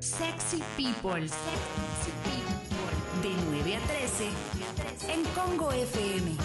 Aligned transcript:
Sexy 0.00 0.62
People. 0.76 1.28
Sexy 1.28 2.10
People. 2.24 3.22
De 3.22 3.34
9 3.50 3.76
a 3.76 3.80
13 3.80 4.28
en 5.12 5.24
Congo 5.34 5.70
FM. 5.72 6.36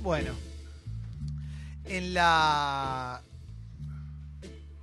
Bueno, 0.00 0.32
en 1.84 2.14
la... 2.14 3.22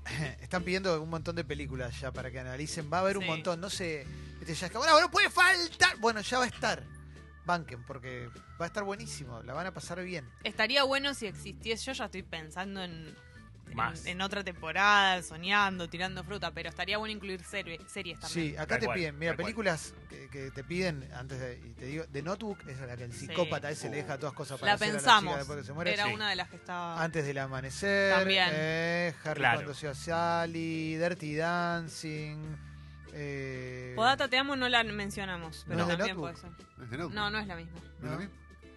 Están 0.42 0.64
pidiendo 0.64 1.02
un 1.02 1.10
montón 1.10 1.36
de 1.36 1.44
películas 1.44 2.00
ya 2.00 2.12
para 2.12 2.30
que 2.30 2.40
analicen. 2.40 2.90
Va 2.92 2.98
a 2.98 3.02
haber 3.02 3.18
un 3.18 3.26
montón, 3.26 3.60
no 3.60 3.70
sé. 3.72 4.06
Este 4.40 4.54
ya 4.54 4.68
es 4.68 4.72
que, 4.72 4.78
bueno, 4.78 5.00
no 5.02 5.10
puede 5.10 5.30
faltar. 5.32 5.98
Bueno, 6.00 6.22
ya 6.22 6.38
va 6.38 6.44
a 6.46 6.48
estar. 6.48 6.84
Banquen, 7.46 7.84
porque 7.86 8.30
va 8.62 8.66
a 8.66 8.68
estar 8.68 8.84
buenísimo. 8.84 9.42
La 9.44 9.54
van 9.54 9.66
a 9.68 9.74
pasar 9.74 10.04
bien. 10.04 10.30
Estaría 10.44 10.84
bueno 10.84 11.14
si 11.14 11.26
existiese. 11.26 11.86
Yo 11.86 11.94
ya 11.94 12.06
estoy 12.06 12.22
pensando 12.24 12.84
en, 12.84 12.92
en- 12.92 13.27
Más. 13.76 14.06
en, 14.06 14.22
otra 14.22 14.44
temporada, 14.44 15.22
soñando, 15.22 15.88
tirando 15.90 16.24
fruta, 16.24 16.52
pero 16.52 16.70
estaría 16.70 16.98
bueno 16.98 17.14
incluir 17.14 17.44
serie- 17.44 17.80
series 17.88 18.20
también. 18.20 18.50
Sí, 18.52 18.56
acá 18.58 18.68
Tal 18.68 18.80
te 18.80 18.86
cual, 18.88 18.98
piden, 18.98 19.20
mira, 19.20 19.36
películas 19.36 19.94
que, 20.10 20.30
que 20.30 20.52
te 20.52 20.64
piden 20.64 21.08
antes 21.14 21.40
de, 21.40 21.60
y 21.64 21.74
te 21.74 21.86
digo, 21.86 22.06
The 22.12 22.22
Notebook 22.22 22.60
es 22.68 22.80
la 22.80 22.98
que 22.98 23.04
el 23.04 23.14
Sí. 23.14 23.28
psicópata 23.28 23.70
ese 23.70 23.90
le 23.90 23.98
deja 23.98 24.18
todas 24.18 24.34
cosas 24.34 24.60
para 24.60 24.72
La 24.72 24.76
hacer 24.76 24.90
a 24.90 24.92
pensamos. 24.94 25.24
chica 25.34 25.38
después 25.38 25.60
que 25.60 25.66
se 25.66 25.74
muere. 25.74 25.94
Era 25.94 26.06
Sí. 26.06 26.14
una 26.14 26.30
de 26.30 26.36
las 26.36 26.50
que 26.50 26.56
estaba. 26.56 27.04
Antes 27.04 27.26
del 27.26 27.38
amanecer, 27.38 28.16
También. 28.16 28.50
eh, 28.52 29.14
Harry 29.24 29.40
Claro. 29.40 29.58
cuando 29.58 29.74
sea 29.74 29.94
Sally, 29.94 30.96
Dirty 30.98 31.36
Dancing. 31.36 32.56
Eh, 33.14 33.94
Podata 33.96 34.28
Te 34.28 34.38
Amo 34.38 34.56
no 34.56 34.70
la 34.70 34.84
mencionamos, 34.84 35.66
pero 35.68 35.80
¿No 35.80 35.88
también 35.88 36.16
puede 36.18 36.36
ser. 36.36 36.50
No, 37.12 37.30
no 37.30 37.40
es 37.40 37.48
la 37.48 37.56
misma. 37.56 37.80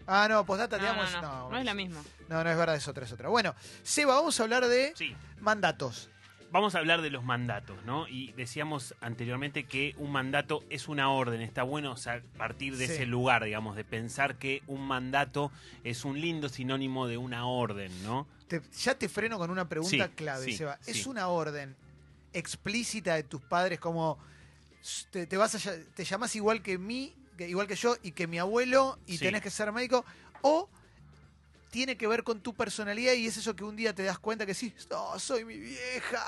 Ah, 0.07 0.27
no, 0.29 0.45
Postdata 0.45 0.79
No, 0.79 0.89
amo 0.89 1.03
no, 1.03 1.09
es- 1.09 1.15
no, 1.15 1.23
no, 1.23 1.51
no 1.51 1.59
es 1.59 1.65
la 1.65 1.75
misma. 1.75 2.03
No, 2.29 2.43
no 2.45 2.51
es 2.51 2.57
verdad, 2.57 2.77
es 2.77 2.89
otra, 2.89 3.05
es 3.05 3.13
otra. 3.13 3.29
Bueno, 3.29 3.55
Seba, 3.83 4.15
vamos 4.15 4.39
a 4.41 4.43
hablar 4.43 4.67
de 4.67 4.93
Sí. 4.97 5.15
mandatos. 5.41 6.11
Vamos 6.53 6.75
a 6.75 6.79
hablar 6.79 7.01
de 7.01 7.11
los 7.11 7.23
mandatos, 7.23 7.77
¿no? 7.85 8.09
Y 8.09 8.33
decíamos 8.33 8.97
anteriormente 9.01 9.67
que 9.67 9.95
un 9.99 10.11
mandato 10.11 10.65
es 10.69 10.89
una 10.89 11.09
orden. 11.11 11.43
Está 11.43 11.63
bueno 11.63 11.93
o 11.93 11.97
sea, 11.97 12.21
partir 12.37 12.77
de 12.77 12.89
Sí. 12.89 12.95
ese 12.95 13.07
lugar, 13.07 13.45
digamos, 13.45 13.77
de 13.77 13.85
pensar 13.85 14.35
que 14.35 14.63
un 14.67 14.85
mandato 14.85 15.53
es 15.85 16.05
un 16.05 16.21
lindo 16.21 16.49
sinónimo 16.49 17.07
de 17.07 17.19
una 17.19 17.47
orden, 17.47 17.93
¿no? 18.03 18.27
Te- 18.49 18.63
ya 18.81 18.97
te 18.97 19.09
freno 19.09 19.39
con 19.39 19.51
una 19.51 19.69
pregunta 19.69 20.07
Sí, 20.09 20.13
clave, 20.17 20.45
sí, 20.45 20.57
Seba. 20.57 20.77
¿Es 20.87 21.05
sí. 21.05 21.09
una 21.09 21.29
orden 21.29 21.77
explícita 22.33 23.15
de 23.15 23.23
tus 23.23 23.41
padres 23.43 23.79
como 23.79 24.19
te, 25.13 25.27
te 25.27 25.37
vas 25.37 25.55
a, 25.67 25.73
te 25.95 26.05
llamas 26.05 26.35
igual 26.35 26.63
que 26.63 26.79
mí, 26.79 27.15
que- 27.41 27.49
igual 27.49 27.67
que 27.67 27.75
yo 27.77 27.97
y 28.03 28.13
que 28.13 28.27
mi 28.27 28.39
abuelo 28.39 28.99
y 29.07 29.13
Sí. 29.17 29.25
tenés 29.25 29.41
que 29.41 29.49
ser 29.51 29.73
médico? 29.73 30.05
¿O 30.43 30.69
tiene 31.71 31.97
que 31.97 32.07
ver 32.07 32.23
con 32.23 32.41
tu 32.41 32.53
personalidad 32.55 33.15
y 33.15 33.27
es 33.27 33.37
eso 33.39 33.57
que 33.57 33.65
un 33.65 33.77
día 33.77 33.95
te 33.95 34.03
das 34.03 34.19
cuenta 34.19 34.45
que 34.45 34.53
sí, 34.53 34.75
no, 34.91 35.19
soy 35.19 35.45
mi 35.47 35.57
vieja? 35.59 36.23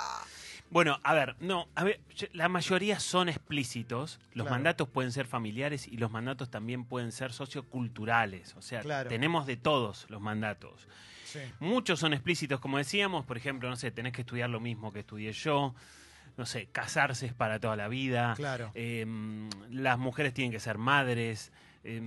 Bueno, 0.70 0.98
a 1.02 1.12
ver, 1.12 1.36
no, 1.40 1.68
a 1.74 1.84
ver, 1.84 2.00
la 2.32 2.48
mayoría 2.48 2.98
son 2.98 3.28
explícitos. 3.28 4.18
Los 4.32 4.44
Claro. 4.44 4.50
mandatos 4.52 4.88
pueden 4.88 5.12
ser 5.12 5.26
familiares 5.26 5.86
y 5.86 5.98
los 5.98 6.10
mandatos 6.10 6.50
también 6.50 6.84
pueden 6.86 7.12
ser 7.12 7.34
socioculturales. 7.34 8.54
O 8.56 8.62
sea, 8.62 8.80
Claro. 8.80 9.10
tenemos 9.10 9.46
de 9.46 9.58
todos 9.58 10.06
los 10.08 10.22
mandatos. 10.22 10.88
Sí. 11.26 11.40
Muchos 11.60 12.00
son 12.00 12.14
explícitos, 12.14 12.58
como 12.58 12.78
decíamos, 12.78 13.26
por 13.26 13.36
ejemplo, 13.36 13.68
no 13.68 13.76
sé, 13.76 13.90
tenés 13.90 14.14
que 14.14 14.22
estudiar 14.22 14.48
lo 14.48 14.60
mismo 14.60 14.94
que 14.94 15.00
estudié 15.00 15.32
yo, 15.32 15.74
no 16.36 16.46
sé, 16.46 16.68
casarse 16.72 17.26
es 17.26 17.34
para 17.34 17.58
toda 17.60 17.76
la 17.76 17.88
vida, 17.88 18.34
Claro. 18.36 18.70
eh, 18.74 19.04
las 19.70 19.98
mujeres 19.98 20.32
tienen 20.34 20.50
que 20.52 20.60
ser 20.60 20.78
madres, 20.78 21.52
eh, 21.84 22.00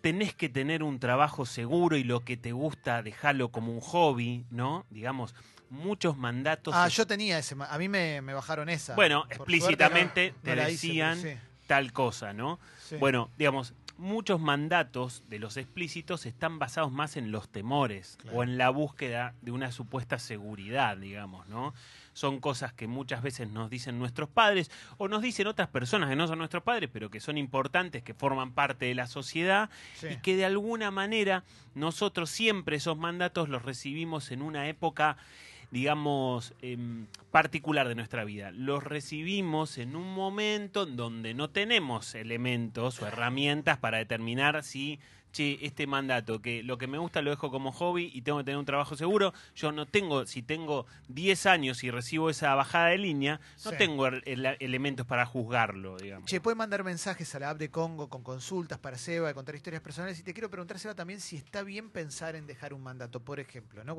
tenés 0.00 0.34
que 0.34 0.48
tener 0.48 0.82
un 0.82 0.98
trabajo 1.00 1.46
seguro 1.46 1.96
y 1.96 2.04
lo 2.04 2.20
que 2.24 2.36
te 2.36 2.52
gusta, 2.52 3.02
dejarlo 3.02 3.50
como 3.50 3.72
un 3.72 3.80
hobby, 3.80 4.44
¿no? 4.50 4.86
Digamos, 4.90 5.34
muchos 5.68 6.16
mandatos. 6.16 6.74
Ah, 6.76 6.88
yo 6.88 7.06
tenía 7.06 7.38
ese. 7.38 7.56
A 7.58 7.78
mí 7.78 7.88
me, 7.88 8.20
me 8.22 8.34
bajaron 8.34 8.68
esa. 8.68 8.94
Bueno, 8.94 9.22
Por 9.22 9.32
explícitamente 9.32 10.26
suerte 10.28 10.32
no- 10.38 10.42
te 10.44 10.50
no 10.50 10.56
la 10.56 10.70
hice, 10.70 10.86
decían 10.88 11.16
sí, 11.18 11.34
tal 11.66 11.92
cosa, 11.92 12.32
¿no? 12.32 12.58
sí. 12.88 12.96
Bueno, 12.96 13.30
digamos, 13.36 13.74
muchos 14.00 14.40
mandatos 14.40 15.22
de 15.28 15.38
los 15.38 15.56
explícitos 15.58 16.24
están 16.24 16.58
basados 16.58 16.90
más 16.90 17.16
en 17.16 17.30
los 17.30 17.48
temores 17.50 18.16
Claro. 18.22 18.38
o 18.38 18.42
en 18.42 18.56
la 18.58 18.70
búsqueda 18.70 19.34
de 19.42 19.50
una 19.52 19.70
supuesta 19.72 20.18
seguridad, 20.18 20.96
digamos, 20.96 21.46
¿no? 21.48 21.74
Son 22.14 22.40
cosas 22.40 22.72
que 22.72 22.86
muchas 22.88 23.22
veces 23.22 23.50
nos 23.50 23.68
dicen 23.70 23.98
nuestros 23.98 24.28
padres 24.28 24.70
o 24.98 25.06
nos 25.08 25.22
dicen 25.22 25.46
otras 25.46 25.68
personas 25.68 26.08
que 26.08 26.16
no 26.16 26.26
son 26.26 26.38
nuestros 26.38 26.62
padres, 26.62 26.88
pero 26.92 27.10
que 27.10 27.20
son 27.20 27.36
importantes, 27.38 28.02
que 28.02 28.14
forman 28.14 28.52
parte 28.52 28.86
de 28.86 28.94
la 28.94 29.06
sociedad 29.06 29.70
Sí. 29.94 30.08
y 30.10 30.16
que 30.16 30.34
de 30.34 30.46
alguna 30.46 30.90
manera 30.90 31.44
nosotros 31.74 32.30
siempre 32.30 32.76
esos 32.76 32.96
mandatos 32.96 33.48
los 33.48 33.62
recibimos 33.62 34.30
en 34.32 34.42
una 34.42 34.66
época 34.68 35.18
digamos, 35.70 36.54
em, 36.62 37.06
particular 37.30 37.88
de 37.88 37.94
nuestra 37.94 38.24
vida. 38.24 38.50
Los 38.50 38.82
recibimos 38.82 39.78
en 39.78 39.94
un 39.94 40.14
momento 40.14 40.82
en 40.82 40.96
donde 40.96 41.34
no 41.34 41.50
tenemos 41.50 42.14
elementos 42.14 43.00
o 43.00 43.06
herramientas 43.06 43.78
para 43.78 43.98
determinar 43.98 44.62
si, 44.64 44.98
che, 45.32 45.58
este 45.62 45.86
mandato, 45.86 46.40
que 46.42 46.62
lo 46.62 46.78
que 46.78 46.86
me 46.86 46.98
gusta 46.98 47.22
lo 47.22 47.30
dejo 47.30 47.50
como 47.50 47.72
hobby 47.72 48.10
y 48.12 48.22
tengo 48.22 48.38
que 48.38 48.44
tener 48.44 48.58
un 48.58 48.64
trabajo 48.64 48.96
seguro, 48.96 49.32
yo 49.54 49.72
no 49.72 49.86
tengo, 49.86 50.26
si 50.26 50.42
tengo 50.42 50.86
10 51.08 51.46
años 51.46 51.82
y 51.84 51.90
recibo 51.90 52.30
esa 52.30 52.54
bajada 52.54 52.88
de 52.88 52.98
línea, 52.98 53.40
no 53.64 53.70
Sí. 53.70 53.76
tengo 53.78 54.06
el- 54.06 54.22
el- 54.26 54.56
elementos 54.60 55.06
para 55.06 55.26
juzgarlo, 55.26 55.96
digamos. 55.98 56.28
Che, 56.28 56.40
pueden 56.40 56.58
mandar 56.58 56.82
mensajes 56.84 57.34
a 57.34 57.38
la 57.40 57.50
app 57.50 57.58
de 57.58 57.70
Congo 57.70 58.08
con 58.08 58.22
consultas 58.22 58.78
para 58.78 58.98
Seba, 58.98 59.28
de 59.28 59.34
contar 59.34 59.54
historias 59.54 59.82
personales. 59.82 60.18
Y 60.18 60.22
te 60.22 60.32
quiero 60.32 60.50
preguntar, 60.50 60.78
Seba, 60.78 60.94
también 60.94 61.20
si 61.20 61.36
está 61.36 61.62
bien 61.62 61.90
pensar 61.90 62.34
en 62.36 62.46
dejar 62.46 62.74
un 62.74 62.82
mandato. 62.82 63.20
Por 63.20 63.40
ejemplo, 63.40 63.84
¿no? 63.84 63.96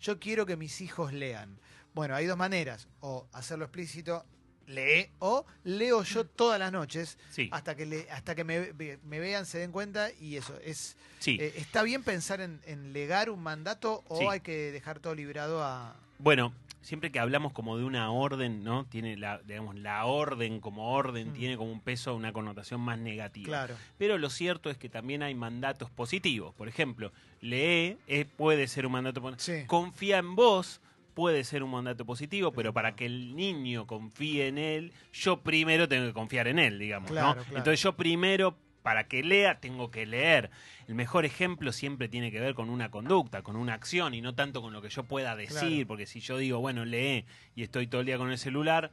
Yo 0.00 0.18
quiero 0.18 0.46
que 0.46 0.56
mis 0.56 0.80
hijos 0.80 1.12
lean. 1.12 1.58
Bueno, 1.94 2.14
hay 2.16 2.26
dos 2.26 2.36
maneras. 2.36 2.88
O 3.00 3.26
hacerlo 3.32 3.64
explícito, 3.66 4.24
lee, 4.66 5.08
o 5.18 5.44
leo 5.64 6.02
yo 6.02 6.24
todas 6.24 6.58
las 6.58 6.72
noches 6.72 7.18
Sí, 7.30 7.48
hasta 7.52 7.74
que, 7.74 7.86
le, 7.86 8.10
hasta 8.10 8.34
que 8.34 8.44
me, 8.44 8.72
me 9.04 9.18
vean, 9.20 9.46
se 9.46 9.58
den 9.58 9.72
cuenta. 9.72 10.10
Y 10.20 10.36
eso, 10.36 10.58
es 10.64 10.96
sí. 11.18 11.36
eh, 11.40 11.52
¿está 11.56 11.82
bien 11.82 12.02
pensar 12.02 12.40
en, 12.40 12.60
en 12.66 12.92
legar 12.92 13.30
un 13.30 13.42
mandato 13.42 14.02
o 14.08 14.18
Sí. 14.18 14.26
hay 14.30 14.40
que 14.40 14.72
dejar 14.72 15.00
todo 15.00 15.14
librado 15.14 15.62
a... 15.64 15.96
Bueno, 16.18 16.52
siempre 16.80 17.10
que 17.10 17.18
hablamos 17.18 17.52
como 17.52 17.76
de 17.76 17.84
una 17.84 18.10
orden, 18.10 18.62
¿no? 18.62 18.84
Tiene 18.86 19.16
la, 19.16 19.38
digamos, 19.38 19.74
la 19.76 20.04
orden 20.04 20.60
como 20.60 20.92
orden 20.94 21.30
Mm. 21.30 21.34
tiene 21.34 21.56
como 21.56 21.72
un 21.72 21.80
peso, 21.80 22.14
una 22.14 22.32
connotación 22.32 22.80
más 22.80 22.98
negativa. 22.98 23.46
Claro. 23.46 23.76
Pero 23.98 24.16
lo 24.18 24.30
cierto 24.30 24.70
es 24.70 24.78
que 24.78 24.88
también 24.88 25.22
hay 25.22 25.34
mandatos 25.34 25.90
positivos. 25.90 26.54
Por 26.54 26.68
ejemplo, 26.68 27.12
lee 27.40 27.98
eh, 28.06 28.26
puede 28.36 28.68
ser 28.68 28.86
un 28.86 28.92
mandato. 28.92 29.20
Confía 29.66 30.18
en 30.18 30.34
vos 30.36 30.80
puede 31.14 31.44
ser 31.44 31.62
un 31.62 31.70
mandato 31.70 32.04
positivo, 32.04 32.52
pero 32.52 32.72
para 32.72 32.94
que 32.96 33.06
el 33.06 33.34
niño 33.36 33.86
confíe 33.86 34.48
en 34.48 34.58
él, 34.58 34.92
yo 35.12 35.40
primero 35.42 35.88
tengo 35.88 36.06
que 36.06 36.12
confiar 36.12 36.48
en 36.48 36.58
él, 36.58 36.78
digamos, 36.78 37.10
Claro, 37.10 37.28
¿no? 37.28 37.34
claro. 37.44 37.58
Entonces 37.58 37.82
yo 37.82 37.94
primero 37.96 38.56
para 38.82 39.08
que 39.08 39.22
lea 39.22 39.60
tengo 39.60 39.90
que 39.90 40.04
leer. 40.04 40.50
El 40.88 40.94
mejor 40.94 41.24
ejemplo 41.24 41.72
siempre 41.72 42.06
tiene 42.08 42.30
que 42.30 42.38
ver 42.38 42.54
con 42.54 42.68
una 42.68 42.90
conducta, 42.90 43.40
con 43.42 43.56
una 43.56 43.72
acción 43.72 44.12
y 44.12 44.20
no 44.20 44.34
tanto 44.34 44.60
con 44.60 44.74
lo 44.74 44.82
que 44.82 44.90
yo 44.90 45.04
pueda 45.04 45.34
decir, 45.36 45.58
Claro. 45.58 45.86
porque 45.86 46.04
si 46.06 46.20
yo 46.20 46.36
digo, 46.36 46.58
bueno, 46.60 46.84
lee 46.84 47.24
y 47.54 47.62
estoy 47.62 47.86
todo 47.86 48.02
el 48.02 48.06
día 48.06 48.18
con 48.18 48.30
el 48.30 48.36
celular, 48.36 48.90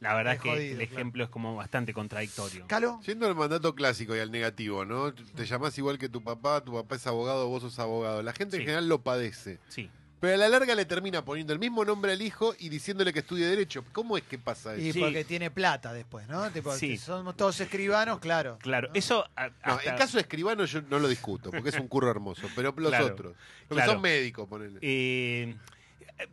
la 0.00 0.14
verdad 0.14 0.32
Es 0.32 0.38
es 0.38 0.42
que 0.42 0.48
jodido, 0.50 0.70
el 0.70 0.76
claro. 0.78 0.92
ejemplo 0.94 1.24
es 1.24 1.30
como 1.30 1.56
bastante 1.56 1.92
contradictorio. 1.92 2.66
¿Calo? 2.68 3.00
Yendo 3.04 3.26
al 3.26 3.34
mandato 3.34 3.74
clásico 3.74 4.16
y 4.16 4.18
al 4.20 4.30
negativo, 4.30 4.86
¿no? 4.86 5.12
Te 5.12 5.44
llamás 5.44 5.76
igual 5.76 5.98
que 5.98 6.08
tu 6.08 6.22
papá, 6.22 6.62
tu 6.64 6.72
papá 6.72 6.96
es 6.96 7.06
abogado, 7.06 7.46
vos 7.48 7.62
sos 7.62 7.78
abogado. 7.78 8.22
La 8.22 8.32
gente 8.32 8.56
en 8.56 8.62
general 8.62 8.88
lo 8.88 9.02
padece. 9.02 9.58
Sí. 9.68 9.90
Pero 10.24 10.34
a 10.36 10.38
la 10.38 10.48
larga 10.48 10.74
le 10.74 10.84
termina 10.86 11.22
poniendo 11.22 11.52
el 11.52 11.58
mismo 11.58 11.84
nombre 11.84 12.12
al 12.12 12.22
hijo 12.22 12.54
y 12.58 12.70
diciéndole 12.70 13.12
que 13.12 13.18
estudie 13.18 13.46
Derecho. 13.46 13.84
¿Cómo 13.92 14.16
es 14.16 14.22
que 14.24 14.38
pasa 14.38 14.74
Y 14.76 14.88
eso? 14.88 14.94
Sí. 14.94 15.00
porque 15.00 15.22
tiene 15.24 15.50
plata 15.50 15.92
después, 15.92 16.26
¿no? 16.28 16.50
Tipo, 16.50 16.74
Sí. 16.74 16.88
que 16.92 16.96
somos 16.98 17.36
todos 17.36 17.60
escribanos, 17.60 18.20
claro. 18.20 18.58
Claro, 18.62 18.88
¿no? 18.88 18.94
eso 18.94 19.28
a- 19.36 19.48
No, 19.48 19.54
hasta- 19.74 19.90
en 19.90 19.96
caso 19.98 20.16
de 20.16 20.22
escribano 20.22 20.64
yo 20.64 20.80
no 20.82 20.98
lo 20.98 21.08
discuto, 21.08 21.50
porque 21.50 21.68
es 21.68 21.78
un 21.78 21.88
curro 21.88 22.10
hermoso. 22.10 22.48
Pero 22.56 22.72
los 22.76 22.88
Claro, 22.88 23.06
otros, 23.06 23.34
los 23.68 23.76
claro. 23.76 23.82
que 23.90 23.92
son 23.94 24.00
médicos, 24.02 24.48
ponele. 24.48 24.78
Eh, 24.80 25.54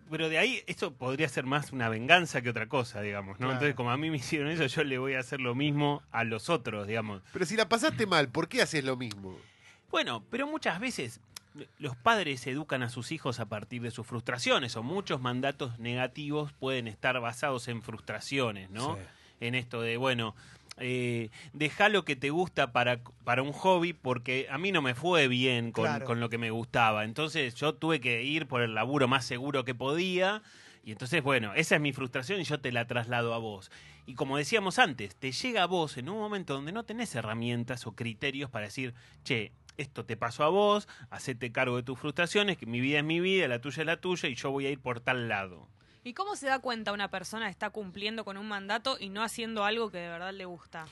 pero 0.10 0.30
de 0.30 0.38
ahí, 0.38 0.64
esto 0.68 0.94
podría 0.94 1.28
ser 1.28 1.46
más 1.46 1.72
una 1.74 1.90
venganza 1.90 2.42
que 2.42 2.50
otra 2.50 2.68
cosa, 2.68 3.02
digamos, 3.02 3.34
¿no? 3.34 3.48
Claro. 3.48 3.54
Entonces, 3.54 3.76
como 3.76 3.92
a 3.92 3.98
mí 3.98 4.10
me 4.10 4.18
hicieron 4.18 4.48
eso, 4.50 4.66
yo 4.68 4.84
le 4.86 4.98
voy 5.00 5.16
a 5.16 5.20
hacer 5.20 5.42
lo 5.42 5.54
mismo 5.54 6.02
a 6.12 6.24
los 6.24 6.50
otros, 6.50 6.88
digamos. 6.88 7.22
Pero 7.34 7.46
si 7.46 7.58
la 7.58 7.68
pasaste 7.68 8.06
mal, 8.06 8.30
¿por 8.30 8.48
qué 8.48 8.62
haces 8.62 8.84
lo 8.86 8.96
mismo? 8.96 9.38
Bueno, 9.90 10.24
pero 10.30 10.48
muchas 10.48 10.80
veces 10.80 11.20
los 11.80 11.96
padres 11.96 12.46
educan 12.48 12.84
a 12.84 12.90
sus 12.90 13.12
hijos 13.12 13.40
a 13.40 13.46
partir 13.48 13.82
de 13.82 13.92
sus 13.92 14.08
frustraciones, 14.08 14.76
o 14.76 14.84
muchos 14.84 15.20
mandatos 15.22 15.80
negativos 15.80 16.54
pueden 16.54 16.88
estar 16.88 17.20
basados 17.20 17.68
en 17.68 17.82
frustraciones, 17.82 18.70
¿no? 18.70 18.96
Sí. 18.96 19.02
En 19.42 19.56
esto 19.56 19.82
de, 19.82 19.98
bueno, 19.98 20.36
eh, 20.78 21.30
deja 21.54 21.90
lo 21.90 22.06
que 22.06 22.16
te 22.16 22.30
gusta 22.30 22.72
para, 22.72 23.00
para 23.24 23.42
un 23.44 23.52
hobby 23.54 23.94
porque 23.94 24.48
a 24.50 24.58
mí 24.58 24.72
no 24.72 24.82
me 24.82 24.96
fue 24.96 25.28
bien 25.28 25.72
con, 25.72 25.86
Claro. 25.86 26.06
con 26.06 26.20
lo 26.20 26.30
que 26.30 26.38
me 26.38 26.52
gustaba. 26.52 27.04
Entonces 27.04 27.56
yo 27.56 27.74
tuve 27.74 28.00
que 28.00 28.24
ir 28.24 28.48
por 28.48 28.62
el 28.62 28.74
laburo 28.76 29.08
más 29.08 29.26
seguro 29.26 29.66
que 29.66 29.76
podía. 29.76 30.42
Y 30.84 30.92
entonces, 30.92 31.22
bueno, 31.22 31.54
esa 31.56 31.76
es 31.76 31.82
mi 31.82 31.94
frustración 31.94 32.40
y 32.42 32.44
yo 32.44 32.60
te 32.60 32.72
la 32.72 32.88
traslado 32.88 33.34
a 33.34 33.38
vos. 33.38 33.70
Y 34.08 34.16
como 34.16 34.38
decíamos 34.38 34.80
antes, 34.80 35.16
te 35.16 35.32
llega 35.32 35.64
a 35.64 35.68
vos 35.68 35.98
en 35.98 36.10
un 36.10 36.18
momento 36.18 36.54
donde 36.56 36.72
no 36.72 36.84
tenés 36.84 37.14
herramientas 37.14 37.86
o 37.86 37.92
criterios 37.94 38.50
para 38.50 38.66
decir, 38.66 38.96
che, 39.24 39.52
esto 39.78 40.06
te 40.06 40.18
pasó 40.18 40.44
a 40.44 40.50
vos, 40.50 40.88
hacete 41.10 41.52
cargo 41.52 41.78
de 41.78 41.84
tus 41.84 42.00
frustraciones, 42.00 42.58
que 42.58 42.66
mi 42.66 42.80
vida 42.80 43.00
es 43.00 43.06
mi 43.06 43.20
vida, 43.20 43.48
la 43.48 43.60
tuya 43.60 43.82
es 43.82 43.88
la 43.88 43.98
tuya 43.98 44.30
y 44.30 44.36
yo 44.36 44.52
voy 44.52 44.66
a 44.66 44.70
ir 44.70 44.80
por 44.80 45.00
tal 45.00 45.28
lado. 45.28 45.68
¿Y 46.04 46.14
cómo 46.14 46.36
se 46.36 46.48
da 46.48 46.60
cuenta 46.60 46.94
una 46.94 47.10
persona 47.10 47.50
está 47.50 47.70
cumpliendo 47.70 48.26
con 48.26 48.38
un 48.38 48.48
mandato 48.48 48.98
y 49.00 49.10
no 49.10 49.24
haciendo 49.24 49.64
algo 49.64 49.92
que 49.92 50.00
de 50.00 50.10
verdad 50.10 50.34
le 50.34 50.46
gusta? 50.46 50.86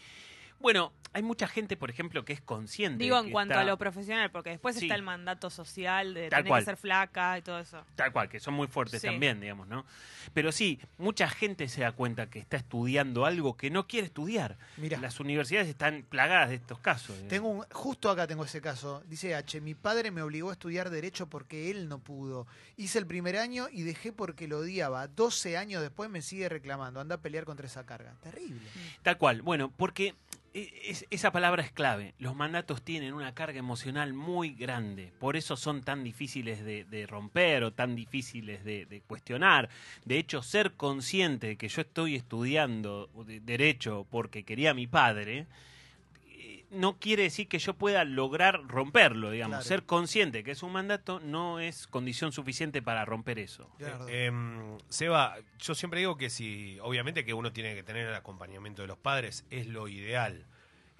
Bueno, 0.60 0.92
hay 1.14 1.24
mucha 1.24 1.48
gente, 1.48 1.76
por 1.78 1.90
ejemplo, 1.90 2.24
que 2.26 2.34
es 2.34 2.42
consciente. 2.42 3.04
Digo, 3.04 3.20
que 3.22 3.28
en 3.28 3.32
cuanto 3.32 3.54
está- 3.54 3.62
a 3.62 3.66
lo 3.66 3.78
profesional, 3.78 4.30
porque 4.30 4.52
después 4.52 4.76
Sí. 4.76 4.86
está 4.86 4.96
el 4.96 5.02
mandato 5.02 5.50
social 5.50 6.14
de 6.14 6.30
Tal 6.30 6.40
tener 6.40 6.50
cual. 6.50 6.62
que 6.62 6.66
ser 6.66 6.78
flaca 6.78 7.38
y 7.38 7.42
todo 7.42 7.60
eso. 7.60 7.84
Tal 7.96 8.12
cual, 8.12 8.30
que 8.30 8.40
son 8.40 8.54
muy 8.54 8.68
fuertes 8.68 9.02
Sí. 9.02 9.08
también, 9.08 9.40
digamos, 9.40 9.68
¿no? 9.68 9.86
Pero 10.34 10.52
sí, 10.52 10.80
mucha 10.98 11.28
gente 11.30 11.68
se 11.68 11.82
da 11.82 11.94
cuenta 11.94 12.30
que 12.30 12.38
está 12.40 12.58
estudiando 12.58 13.26
algo 13.26 13.58
que 13.58 13.72
no 13.72 13.88
quiere 13.88 14.06
estudiar. 14.08 14.58
Mira. 14.78 15.00
Las 15.00 15.20
universidades 15.20 15.68
están 15.70 16.04
plagadas 16.08 16.50
de 16.50 16.56
estos 16.56 16.78
casos. 16.80 17.18
¿eh? 17.18 17.26
Tengo 17.30 17.48
un, 17.48 17.64
justo 17.72 18.12
acá 18.12 18.28
tengo 18.28 18.44
ese 18.46 18.62
caso. 18.62 19.02
Dice 19.08 19.34
H, 19.34 19.62
mi 19.62 19.74
padre 19.76 20.12
me 20.12 20.22
obligó 20.22 20.50
a 20.50 20.54
estudiar 20.54 20.90
derecho 20.92 21.28
porque 21.28 21.72
él 21.72 21.88
no 21.90 22.00
pudo. 22.00 22.46
Hice 22.78 23.00
el 23.00 23.08
primer 23.08 23.38
año 23.38 23.68
y 23.72 23.82
dejé 23.84 24.12
porque 24.14 24.48
lo 24.48 24.60
odiaba. 24.60 25.08
12 25.08 25.58
años 25.58 25.82
después 25.82 26.10
me 26.10 26.22
sigue 26.22 26.50
reclamando. 26.50 27.00
Anda 27.00 27.16
a 27.16 27.22
pelear 27.22 27.46
contra 27.46 27.66
esa 27.66 27.86
carga. 27.86 28.14
Terrible. 28.22 28.60
Tal 29.02 29.18
cual. 29.18 29.42
Bueno, 29.42 29.72
porque 29.76 30.14
es- 30.54 31.06
esa 31.10 31.32
palabra 31.32 31.64
es 31.64 31.72
clave. 31.72 32.14
Los 32.20 32.36
mandatos 32.36 32.82
tienen 32.82 33.14
una 33.14 33.34
carga 33.34 33.60
emocional 33.60 34.14
muy 34.14 34.52
grande. 34.52 35.12
Por 35.20 35.36
eso 35.38 35.56
son 35.58 35.82
tan 35.84 36.04
difíciles 36.04 36.64
de, 36.64 36.86
romper 37.08 37.64
o 37.64 37.72
tan 37.72 37.96
difíciles 37.96 38.64
de, 38.64 38.86
de 38.86 39.02
cuestionar. 39.02 39.70
De 40.06 40.18
hecho, 40.18 40.42
ser 40.42 40.74
consciente 40.74 41.48
de 41.48 41.56
que 41.58 41.68
yo 41.70 41.82
estoy 41.82 42.16
estudiando 42.16 43.10
de- 43.26 43.40
derecho 43.40 44.06
porque 44.10 44.44
quería 44.44 44.72
a 44.72 44.74
mi 44.74 44.88
padre. 44.88 45.46
No 46.72 47.00
quiere 47.00 47.24
decir 47.24 47.48
que 47.48 47.58
yo 47.58 47.74
pueda 47.74 48.04
lograr 48.04 48.62
romperlo, 48.68 49.32
digamos. 49.32 49.58
Claro. 49.58 49.68
Ser 49.68 49.86
consciente 49.86 50.44
que 50.44 50.52
es 50.52 50.62
un 50.62 50.72
mandato 50.72 51.20
no 51.20 51.60
es 51.60 51.88
condición 51.88 52.32
suficiente 52.32 52.82
para 52.82 53.06
romper 53.06 53.40
eso. 53.40 53.72
Eh, 53.80 54.26
em, 54.26 54.78
Seba, 54.88 55.38
yo 55.58 55.74
siempre 55.74 56.00
digo 56.02 56.18
que 56.18 56.30
si, 56.30 56.78
obviamente 56.82 57.26
que 57.26 57.34
uno 57.34 57.52
tiene 57.52 57.74
que 57.74 57.84
tener 57.84 58.08
el 58.08 58.16
acompañamiento 58.16 58.84
de 58.84 58.88
los 58.88 58.98
padres, 58.98 59.46
es 59.50 59.68
lo 59.68 59.88
ideal. 59.88 60.46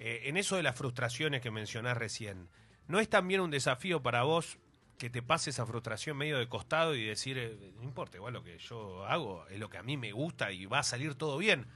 Eh, 0.00 0.22
en 0.24 0.36
eso 0.36 0.56
de 0.56 0.62
las 0.62 0.76
frustraciones 0.76 1.40
que 1.40 1.50
mencionás 1.50 1.96
recién, 1.96 2.48
¿no 2.88 2.98
es 2.98 3.08
también 3.08 3.40
un 3.40 3.50
desafío 3.50 4.02
para 4.02 4.22
vos 4.24 4.58
que 4.98 5.08
te 5.08 5.22
pase 5.22 5.50
esa 5.50 5.66
frustración 5.66 6.16
medio 6.16 6.38
de 6.38 6.48
costado 6.48 6.94
y 6.94 7.04
decir, 7.04 7.38
eh, 7.38 7.72
no 7.76 7.84
importa, 7.84 8.16
igual 8.16 8.34
lo 8.34 8.42
que 8.42 8.58
yo 8.58 9.06
hago 9.06 9.46
es 9.48 9.58
lo 9.58 9.70
que 9.70 9.78
a 9.78 9.82
mí 9.82 9.96
me 9.96 10.12
gusta 10.12 10.52
y 10.52 10.66
va 10.66 10.80
a 10.80 10.82
salir 10.82 11.14
todo 11.14 11.38
bien? 11.38 11.66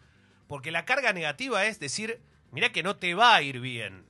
Porque 0.46 0.70
la 0.70 0.84
carga 0.84 1.12
negativa 1.12 1.64
es 1.64 1.80
decir, 1.80 2.20
mirá 2.54 2.70
que 2.72 2.82
no 2.82 2.96
te 2.96 3.14
va 3.14 3.34
a 3.34 3.42
ir 3.42 3.60
bien. 3.60 4.04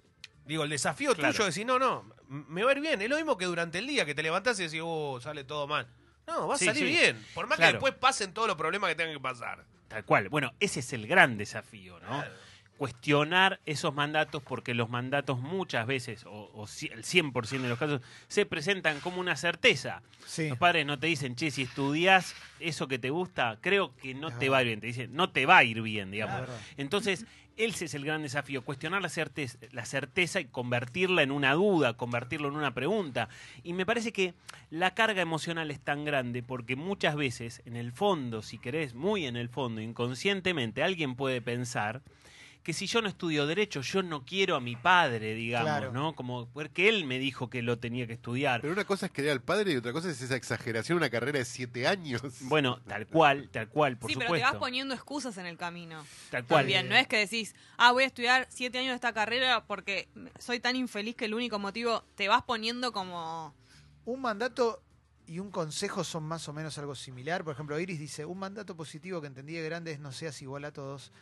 Digo, 0.47 0.63
el 0.65 0.71
desafío 0.71 1.15
Claro. 1.15 1.33
tuyo 1.33 1.45
es 1.49 1.55
decir, 1.55 1.67
no, 1.67 1.79
no, 1.79 2.05
me 2.29 2.63
va 2.63 2.71
a 2.71 2.75
ir 2.75 2.81
bien. 2.81 3.01
Es 3.03 3.09
lo 3.09 3.17
mismo 3.17 3.37
que 3.39 3.47
durante 3.47 3.79
el 3.79 3.87
día 3.87 4.05
que 4.05 4.15
te 4.15 4.23
levantás 4.23 4.59
y 4.61 4.65
decís, 4.65 4.81
oh, 4.85 5.19
sale 5.21 5.45
todo 5.45 5.67
mal. 5.67 5.87
No, 6.27 6.49
va 6.49 6.55
a 6.55 6.59
Sí, 6.59 6.67
salir 6.67 6.85
sí. 6.87 6.91
bien. 6.91 7.27
Por 7.35 7.47
más 7.47 7.57
Claro. 7.57 7.71
que 7.71 7.75
después 7.75 7.95
pasen 7.95 8.33
todos 8.33 8.49
los 8.49 8.57
problemas 8.57 8.89
que 8.91 8.95
tengan 8.97 9.15
que 9.15 9.21
pasar. 9.21 9.65
Tal 9.89 10.05
cual. 10.05 10.29
Bueno, 10.29 10.53
ese 10.61 10.81
es 10.81 10.93
el 10.93 11.07
gran 11.07 11.37
desafío, 11.39 11.99
¿no? 12.01 12.07
Claro. 12.09 12.33
Cuestionar 12.79 13.61
esos 13.67 13.95
mandatos 13.95 14.43
porque 14.43 14.75
los 14.75 14.91
mandatos 14.91 15.39
muchas 15.39 15.87
veces, 15.87 16.25
o, 16.27 16.51
o 16.55 16.65
el 16.65 17.03
100% 17.05 17.61
de 17.63 17.69
los 17.69 17.79
casos, 17.79 18.01
se 18.29 18.47
presentan 18.47 18.99
como 19.01 19.21
una 19.21 19.37
certeza. 19.37 20.03
Sí. 20.27 20.49
Los 20.49 20.59
padres 20.59 20.85
no 20.85 20.99
te 20.99 21.07
dicen, 21.07 21.37
che, 21.37 21.51
si 21.51 21.63
estudias 21.63 22.35
eso 22.61 22.89
que 22.89 22.99
te 22.99 23.11
gusta, 23.11 23.59
creo 23.61 23.95
que 23.97 24.15
no 24.15 24.29
Es 24.29 24.39
te 24.39 24.49
verdad. 24.49 24.53
va 24.53 24.59
a 24.59 24.63
ir 24.63 24.67
bien. 24.69 24.81
Te 24.81 24.87
dicen, 24.89 25.15
no 25.15 25.31
te 25.31 25.47
va 25.47 25.59
a 25.59 25.65
ir 25.65 25.81
bien, 25.83 26.11
digamos. 26.11 26.49
Entonces, 26.77 27.27
ese 27.57 27.85
es 27.85 27.95
el 27.95 28.05
gran 28.05 28.23
desafío, 28.23 28.63
cuestionar 28.65 29.01
la 29.01 29.09
certeza, 29.09 29.57
la 29.71 29.85
certeza 29.85 30.41
y 30.41 30.47
convertirla 30.47 31.23
en 31.23 31.31
una 31.31 31.53
duda, 31.55 31.93
convertirlo 31.97 32.49
en 32.49 32.57
una 32.57 32.75
pregunta. 32.75 33.29
Y 33.63 33.73
me 33.75 33.87
parece 33.87 34.13
que 34.13 34.35
la 34.71 34.93
carga 34.95 35.23
emocional 35.23 35.71
es 35.71 35.79
tan 35.79 36.05
grande 36.05 36.43
porque 36.43 36.75
muchas 36.75 37.15
veces, 37.15 37.63
en 37.65 37.77
el 37.77 37.93
fondo, 37.93 38.43
si 38.43 38.59
querés, 38.59 38.95
muy 38.95 39.27
en 39.27 39.37
el 39.37 39.49
fondo, 39.49 39.81
inconscientemente, 39.81 40.83
alguien 40.83 41.15
puede 41.15 41.41
pensar 41.41 42.03
que 42.65 42.73
si 42.73 42.87
yo 42.87 43.03
no 43.03 43.09
estudio 43.09 43.47
derecho, 43.47 43.83
yo 43.83 44.03
no 44.03 44.25
quiero 44.25 44.57
a 44.57 44.61
mi 44.61 44.75
padre, 44.75 45.35
digamos, 45.35 45.69
Claro. 45.69 45.93
¿no? 45.93 46.15
Como 46.17 46.49
porque 46.49 46.89
él 46.89 47.05
me 47.05 47.19
dijo 47.19 47.51
que 47.51 47.61
lo 47.61 47.79
tenía 47.79 48.07
que 48.07 48.15
estudiar. 48.15 48.63
Pero 48.63 48.73
una 48.73 48.87
cosa 48.87 49.07
es 49.07 49.13
querer 49.13 49.33
al 49.33 49.43
padre 49.43 49.73
y 49.73 49.77
otra 49.77 49.93
cosa 49.93 50.11
es 50.11 50.21
esa 50.23 50.35
exageración, 50.35 50.97
una 50.97 51.11
carrera 51.11 51.39
de 51.39 51.45
siete 51.45 51.87
años. 51.87 52.23
Bueno, 52.41 52.81
tal 52.87 53.07
cual, 53.07 53.49
tal 53.51 53.69
cual, 53.69 53.99
por 53.99 54.11
sí, 54.11 54.17
pero 54.17 54.29
supuesto. 54.29 54.47
te 54.47 54.53
vas 54.53 54.59
poniendo 54.61 54.95
excusas 54.95 55.37
en 55.37 55.47
el 55.47 55.59
camino. 55.59 56.05
Tal 56.31 56.45
cual. 56.47 56.63
También, 56.63 56.89
no 56.89 56.95
es 56.97 57.07
que 57.07 57.19
decís, 57.19 57.55
ah, 57.77 57.93
voy 57.93 58.05
a 58.05 58.07
estudiar 58.07 58.47
siete 58.49 58.79
años 58.79 58.91
de 58.91 58.95
esta 58.95 59.13
carrera 59.13 59.65
porque 59.67 60.09
soy 60.39 60.59
tan 60.59 60.75
infeliz 60.75 61.17
que 61.17 61.27
el 61.27 61.35
único 61.35 61.59
motivo 61.59 62.03
te 62.15 62.29
vas 62.29 62.43
poniendo 62.45 62.93
como. 62.93 63.55
Un 64.07 64.23
mandato 64.23 64.83
y 65.27 65.39
un 65.39 65.51
consejo 65.51 66.03
son 66.05 66.25
más 66.25 66.49
o 66.49 66.53
menos 66.55 66.79
algo 66.79 66.95
similar. 66.95 67.45
Por 67.45 67.53
ejemplo, 67.55 67.79
Iris 67.79 67.99
dice, 67.99 68.25
un 68.25 68.39
mandato 68.39 68.75
positivo 68.77 69.21
que 69.21 69.27
entendí 69.27 69.55
de 69.55 69.63
grande 69.65 69.93
es 69.93 70.01
no 70.01 70.13
seas 70.13 70.41
igual 70.43 70.65
a 70.65 70.73
todos. 70.73 71.13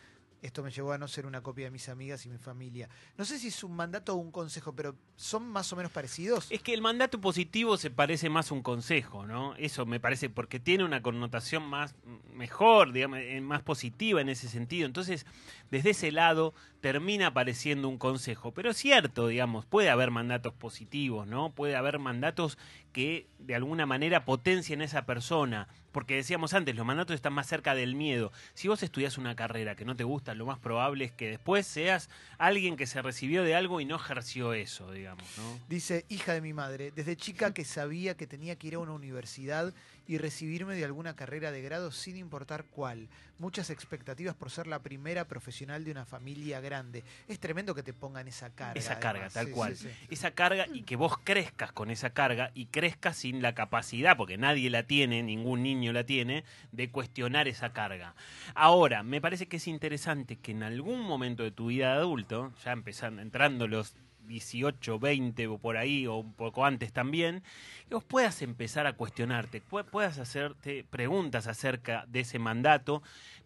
Esto 0.42 0.64
me 0.64 0.72
llevó 0.72 0.92
a 0.92 0.98
no 0.98 1.06
ser 1.06 1.24
una 1.24 1.40
copia 1.40 1.66
de 1.66 1.70
mis 1.70 1.88
amigas 1.88 2.26
y 2.26 2.28
mi 2.28 2.36
familia. 2.36 2.88
No 3.16 3.24
sé 3.24 3.38
si 3.38 3.48
es 3.48 3.62
un 3.62 3.76
mandato 3.76 4.12
o 4.14 4.16
un 4.16 4.32
consejo, 4.32 4.74
pero 4.74 4.96
¿son 5.14 5.48
más 5.48 5.72
o 5.72 5.76
menos 5.76 5.92
parecidos? 5.92 6.50
Es 6.50 6.60
que 6.62 6.74
el 6.74 6.82
mandato 6.82 7.20
positivo 7.20 7.76
se 7.76 7.90
parece 7.90 8.28
más 8.28 8.50
a 8.50 8.54
un 8.54 8.62
consejo, 8.62 9.24
¿no? 9.24 9.54
Eso 9.54 9.86
me 9.86 10.00
parece 10.00 10.28
porque 10.30 10.58
tiene 10.58 10.82
una 10.82 11.00
connotación 11.00 11.62
más 11.62 11.94
mejor, 12.34 12.92
digamos, 12.92 13.20
eh, 13.20 13.40
más 13.40 13.62
positiva 13.62 14.20
en 14.20 14.28
ese 14.28 14.48
sentido. 14.48 14.86
Entonces, 14.86 15.26
desde 15.72 15.90
ese 15.90 16.12
lado 16.12 16.52
termina 16.82 17.28
apareciendo 17.28 17.88
un 17.88 17.96
consejo. 17.96 18.52
Pero 18.52 18.70
es 18.70 18.76
cierto, 18.76 19.28
digamos, 19.28 19.64
puede 19.64 19.88
haber 19.88 20.10
mandatos 20.10 20.52
positivos, 20.52 21.26
¿no? 21.26 21.50
Puede 21.50 21.76
haber 21.76 21.98
mandatos 21.98 22.58
que 22.92 23.26
de 23.38 23.54
alguna 23.54 23.86
manera 23.86 24.26
potencien 24.26 24.82
a 24.82 24.84
esa 24.84 25.06
persona. 25.06 25.68
Porque 25.90 26.14
decíamos 26.16 26.52
antes, 26.52 26.76
los 26.76 26.84
mandatos 26.84 27.14
están 27.14 27.32
más 27.32 27.46
cerca 27.46 27.74
del 27.74 27.94
miedo. 27.94 28.32
Si 28.52 28.68
vos 28.68 28.82
estudias 28.82 29.16
una 29.16 29.34
carrera 29.34 29.74
que 29.74 29.86
no 29.86 29.96
te 29.96 30.04
gusta, 30.04 30.34
lo 30.34 30.44
más 30.44 30.58
probable 30.58 31.06
es 31.06 31.12
que 31.12 31.30
después 31.30 31.66
seas 31.66 32.10
alguien 32.36 32.76
que 32.76 32.86
se 32.86 33.00
recibió 33.00 33.42
de 33.42 33.54
algo 33.54 33.80
y 33.80 33.86
no 33.86 33.96
ejerció 33.96 34.52
eso, 34.52 34.92
digamos, 34.92 35.24
¿no? 35.38 35.58
Dice, 35.68 36.04
hija 36.10 36.34
de 36.34 36.42
mi 36.42 36.52
madre, 36.52 36.92
desde 36.94 37.16
chica 37.16 37.54
que 37.54 37.64
sabía 37.64 38.14
que 38.14 38.26
tenía 38.26 38.56
que 38.56 38.66
ir 38.68 38.74
a 38.74 38.78
una 38.78 38.92
universidad 38.92 39.72
y 40.06 40.18
recibirme 40.18 40.74
de 40.74 40.84
alguna 40.84 41.14
carrera 41.16 41.52
de 41.52 41.62
grado 41.62 41.92
sin 41.92 42.16
importar 42.16 42.64
cuál. 42.64 43.08
Muchas 43.38 43.70
expectativas 43.70 44.34
por 44.34 44.50
ser 44.50 44.66
la 44.66 44.82
primera 44.82 45.26
profesional 45.26 45.84
de 45.84 45.90
una 45.90 46.04
familia 46.04 46.60
grande. 46.60 47.04
Es 47.28 47.38
tremendo 47.40 47.74
que 47.74 47.82
te 47.82 47.92
pongan 47.92 48.28
esa 48.28 48.50
carga. 48.50 48.78
esa 48.78 48.98
carga, 49.00 49.28
tal 49.30 49.46
Sí, 49.46 49.52
cual. 49.52 49.76
sí, 49.76 49.88
sí. 49.88 50.06
Esa 50.10 50.32
carga 50.32 50.66
y 50.72 50.82
que 50.82 50.96
vos 50.96 51.16
crezcas 51.22 51.72
con 51.72 51.90
esa 51.90 52.10
carga 52.10 52.50
y 52.54 52.66
crezcas 52.66 53.16
sin 53.16 53.42
la 53.42 53.54
capacidad, 53.54 54.16
porque 54.16 54.38
nadie 54.38 54.70
la 54.70 54.84
tiene, 54.84 55.22
ningún 55.22 55.62
niño 55.62 55.92
la 55.92 56.04
tiene, 56.04 56.44
de 56.72 56.90
cuestionar 56.90 57.48
esa 57.48 57.72
carga. 57.72 58.14
Ahora, 58.54 59.02
me 59.02 59.20
parece 59.20 59.46
que 59.46 59.56
es 59.56 59.66
interesante 59.68 60.36
que 60.36 60.52
en 60.52 60.62
algún 60.62 61.00
momento 61.00 61.42
de 61.42 61.50
tu 61.50 61.66
vida 61.66 61.92
de 61.92 61.98
adulto, 61.98 62.52
ya 62.64 62.72
empezando, 62.72 63.22
entrando 63.22 63.66
los 63.68 63.94
18, 64.26 64.98
20 64.98 65.46
o 65.46 65.58
por 65.58 65.76
ahí, 65.76 66.06
o 66.06 66.16
un 66.16 66.32
poco 66.32 66.64
antes 66.64 66.92
también, 66.92 67.42
que 67.88 67.94
vos 67.94 68.04
puedas 68.04 68.42
empezar 68.42 68.86
a 68.86 68.94
cuestionarte, 68.94 69.62
pu- 69.62 69.84
puedas 69.84 70.18
hacerte 70.18 70.84
preguntas 70.88 71.46
acerca 71.46 72.04
de 72.08 72.20
ese 72.20 72.38
mandato, 72.38 73.02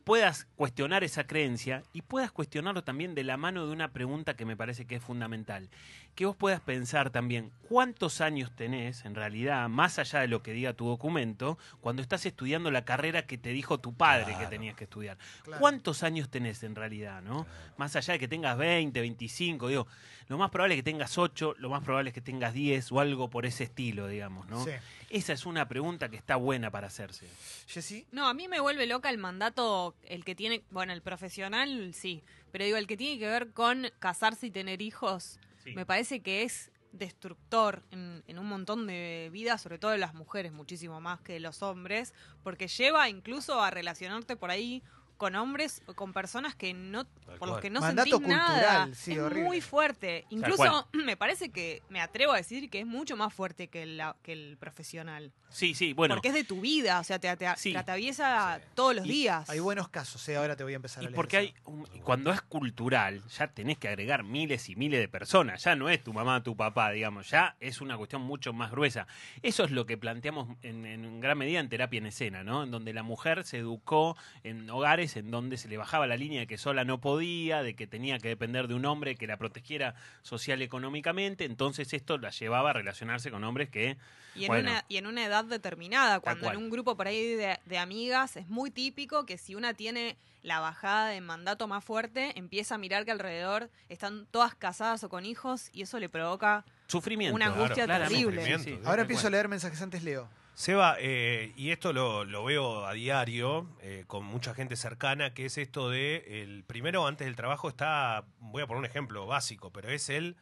puedas 0.06 0.46
cuestionar 0.54 1.02
esa 1.02 1.26
creencia 1.26 1.82
y 1.92 2.02
puedas 2.02 2.30
cuestionarlo 2.30 2.84
también 2.84 3.16
de 3.16 3.24
la 3.24 3.36
mano 3.36 3.66
de 3.66 3.72
una 3.72 3.92
pregunta 3.92 4.36
que 4.36 4.44
me 4.44 4.56
parece 4.56 4.86
que 4.86 4.94
es 4.94 5.02
fundamental. 5.02 5.68
Que 6.14 6.26
vos 6.26 6.36
puedas 6.36 6.60
pensar 6.60 7.10
también 7.10 7.50
cuántos 7.68 8.20
años 8.20 8.54
tenés, 8.54 9.04
en 9.04 9.16
realidad, 9.16 9.68
más 9.68 9.98
allá 9.98 10.20
de 10.20 10.28
lo 10.28 10.44
que 10.44 10.52
diga 10.52 10.74
tu 10.74 10.86
documento, 10.86 11.58
cuando 11.80 12.02
estás 12.02 12.24
estudiando 12.24 12.70
la 12.70 12.84
carrera 12.84 13.26
que 13.26 13.36
te 13.36 13.48
dijo 13.48 13.80
tu 13.80 13.94
padre 13.94 14.36
que 14.38 14.46
tenías 14.46 14.76
que 14.76 14.84
estudiar. 14.84 15.18
Claro. 15.42 15.60
¿Cuántos 15.60 16.04
años 16.04 16.30
tenés 16.30 16.62
en 16.62 16.76
realidad, 16.76 17.20
no? 17.20 17.44
Más 17.76 17.96
allá 17.96 18.12
de 18.12 18.20
que 18.20 18.28
tengas 18.28 18.56
20, 18.56 19.00
25, 19.00 19.66
digo, 19.66 19.88
lo 20.28 20.38
más 20.38 20.50
probable 20.50 20.76
es 20.76 20.78
que 20.78 20.90
tengas 20.90 21.18
8, 21.18 21.56
lo 21.58 21.68
más 21.68 21.82
probable 21.82 22.10
es 22.10 22.14
que 22.14 22.20
tengas 22.20 22.54
10 22.54 22.92
o 22.92 23.00
algo 23.00 23.28
por 23.28 23.44
ese 23.44 23.64
estilo, 23.64 24.06
digamos, 24.06 24.46
¿no? 24.46 24.64
Sí. 24.64 24.70
Esa 25.10 25.32
es 25.32 25.46
una 25.46 25.68
pregunta 25.68 26.08
que 26.08 26.16
está 26.16 26.36
buena 26.36 26.70
para 26.70 26.88
hacerse. 26.88 27.28
Jessy, 27.68 28.06
No, 28.10 28.26
a 28.26 28.34
mí 28.34 28.48
me 28.48 28.58
vuelve 28.60 28.86
loca 28.86 29.08
el 29.10 29.18
mandato, 29.18 29.94
el 30.02 30.24
que 30.24 30.34
tiene, 30.34 30.64
bueno, 30.70 30.92
el 30.92 31.02
profesional 31.02 31.92
sí, 31.94 32.24
pero 32.50 32.64
digo, 32.64 32.76
el 32.76 32.86
que 32.86 32.96
tiene 32.96 33.18
que 33.18 33.26
ver 33.28 33.52
con 33.52 33.88
casarse 34.00 34.46
y 34.46 34.50
tener 34.50 34.82
hijos, 34.82 35.38
Sí. 35.62 35.74
me 35.74 35.84
parece 35.86 36.20
que 36.20 36.42
es 36.44 36.70
destructor 36.92 37.82
en, 37.90 38.22
en 38.26 38.38
un 38.38 38.46
montón 38.46 38.86
de 38.86 39.28
vidas, 39.32 39.60
sobre 39.62 39.78
todo 39.78 39.90
de 39.90 39.98
las 39.98 40.14
mujeres, 40.14 40.52
muchísimo 40.52 41.00
más 41.00 41.20
que 41.20 41.34
de 41.34 41.40
los 41.40 41.62
hombres, 41.62 42.14
porque 42.42 42.68
lleva 42.68 43.08
incluso 43.08 43.60
a 43.60 43.70
relacionarte 43.70 44.36
por 44.36 44.50
ahí 44.50 44.82
con 45.16 45.34
hombres 45.36 45.82
o 45.86 45.94
con 45.94 46.12
personas 46.12 46.54
que 46.54 46.74
no 46.74 47.04
por 47.04 47.48
los 47.48 47.50
cual. 47.50 47.60
que 47.62 47.70
no 47.70 47.80
Mandato 47.80 48.10
sentís 48.10 48.28
nada. 48.28 48.46
cultural, 48.84 48.94
sí, 48.94 49.12
es 49.12 49.18
horrible. 49.18 49.44
muy 49.44 49.60
fuerte. 49.60 50.24
Incluso 50.30 50.88
me 50.92 51.16
parece 51.16 51.50
que 51.50 51.82
me 51.88 52.00
atrevo 52.00 52.32
a 52.32 52.36
decir 52.36 52.68
que 52.70 52.80
es 52.80 52.86
mucho 52.86 53.16
más 53.16 53.32
fuerte 53.32 53.68
que 53.68 53.82
el, 53.82 54.02
que 54.22 54.32
el 54.32 54.56
profesional. 54.58 55.32
Sí, 55.48 55.74
sí, 55.74 55.92
bueno. 55.92 56.14
Porque 56.16 56.28
es 56.28 56.34
de 56.34 56.44
tu 56.44 56.60
vida, 56.60 56.98
o 57.00 57.04
sea, 57.04 57.18
te, 57.18 57.34
te, 57.36 57.46
Sí. 57.56 57.72
te 57.72 57.78
atraviesa 57.78 58.60
todos 58.74 58.94
los 58.96 59.06
Y 59.06 59.10
días. 59.10 59.48
Hay 59.48 59.60
buenos 59.60 59.88
casos, 59.88 60.28
¿eh? 60.28 60.36
ahora 60.36 60.56
te 60.56 60.64
voy 60.64 60.72
a 60.72 60.76
empezar 60.76 61.00
a 61.00 61.04
Y 61.04 61.06
leer. 61.06 61.14
porque 61.14 61.38
eso. 61.38 61.46
hay, 61.46 61.54
un- 61.72 61.86
cuando 62.02 62.32
es 62.32 62.42
cultural, 62.42 63.22
ya 63.28 63.46
tenés 63.48 63.78
que 63.78 63.88
agregar 63.88 64.24
miles 64.24 64.68
y 64.68 64.76
miles 64.76 65.00
de 65.00 65.08
personas. 65.08 65.62
Ya 65.64 65.76
no 65.76 65.88
es 65.88 66.02
tu 66.02 66.12
mamá, 66.12 66.42
tu 66.42 66.56
papá, 66.56 66.90
digamos. 66.90 67.30
Ya 67.30 67.56
es 67.60 67.80
una 67.80 67.96
cuestión 67.96 68.22
mucho 68.22 68.52
más 68.52 68.70
gruesa. 68.70 69.06
Eso 69.42 69.64
es 69.64 69.70
lo 69.70 69.86
que 69.86 69.96
planteamos 69.96 70.48
en, 70.62 70.84
en 70.84 71.20
gran 71.20 71.38
medida 71.38 71.60
en 71.60 71.68
terapia 71.68 71.98
en 71.98 72.06
escena, 72.06 72.42
¿no? 72.44 72.64
En 72.64 72.70
donde 72.70 72.92
la 72.92 73.02
mujer 73.04 73.44
se 73.44 73.58
educó 73.58 74.16
en 74.42 74.68
hogares 74.68 75.05
en 75.14 75.30
donde 75.30 75.58
se 75.58 75.68
le 75.68 75.76
bajaba 75.76 76.06
la 76.06 76.16
línea 76.16 76.40
de 76.40 76.46
que 76.46 76.56
sola 76.56 76.84
no 76.84 77.00
podía, 77.00 77.62
de 77.62 77.76
que 77.76 77.86
tenía 77.86 78.18
que 78.18 78.28
depender 78.28 78.66
de 78.66 78.74
un 78.74 78.86
hombre 78.86 79.14
que 79.14 79.26
la 79.26 79.36
protegiera 79.36 79.94
social 80.22 80.62
y 80.62 80.64
económicamente. 80.64 81.44
Entonces 81.44 81.92
esto 81.92 82.16
la 82.16 82.30
llevaba 82.30 82.70
a 82.70 82.72
relacionarse 82.72 83.30
con 83.30 83.44
hombres 83.44 83.68
que 83.68 83.98
Y 84.34 84.44
en, 84.44 84.48
Bueno. 84.48 84.70
una, 84.70 84.84
y 84.88 84.96
en 84.96 85.06
una 85.06 85.24
edad 85.24 85.44
determinada, 85.44 86.20
cuando 86.20 86.50
en 86.50 86.56
un 86.56 86.70
grupo 86.70 86.96
por 86.96 87.06
ahí 87.06 87.34
de, 87.34 87.58
de 87.64 87.78
amigas 87.78 88.36
es 88.36 88.48
muy 88.48 88.70
típico 88.70 89.26
que 89.26 89.38
si 89.38 89.54
una 89.54 89.74
tiene 89.74 90.16
la 90.42 90.60
bajada 90.60 91.08
de 91.08 91.20
mandato 91.20 91.66
más 91.68 91.84
fuerte, 91.84 92.38
empieza 92.38 92.76
a 92.76 92.78
mirar 92.78 93.04
que 93.04 93.10
alrededor 93.10 93.68
están 93.88 94.26
todas 94.30 94.54
casadas 94.54 95.02
o 95.04 95.08
con 95.08 95.26
hijos 95.26 95.70
y 95.72 95.82
eso 95.82 95.98
le 95.98 96.08
provoca 96.08 96.64
sufrimiento. 96.86 97.34
Una 97.34 97.46
angustia 97.46 97.86
terrible. 97.86 98.58
sí, 98.58 98.64
sí. 98.64 98.78
Ahora 98.84 99.02
empiezo 99.02 99.26
a 99.26 99.30
leer 99.30 99.48
mensajes 99.48 99.82
antes, 99.82 100.02
Leo. 100.02 100.28
Seba, 100.58 100.96
eh, 100.98 101.52
y 101.54 101.70
esto 101.70 101.92
lo, 101.92 102.24
lo 102.24 102.42
veo 102.42 102.86
a 102.86 102.94
diario 102.94 103.68
eh, 103.82 104.04
con 104.06 104.24
mucha 104.24 104.54
gente 104.54 104.74
cercana, 104.76 105.34
que 105.34 105.44
es 105.44 105.58
esto 105.58 105.90
de, 105.90 106.42
el 106.42 106.64
primero 106.64 107.06
antes 107.06 107.26
del 107.26 107.36
trabajo 107.36 107.68
está, 107.68 108.24
voy 108.38 108.62
a 108.62 108.66
poner 108.66 108.78
un 108.78 108.86
ejemplo 108.86 109.26
básico, 109.26 109.70
pero 109.70 109.90
es 109.90 110.08
el 110.08 110.34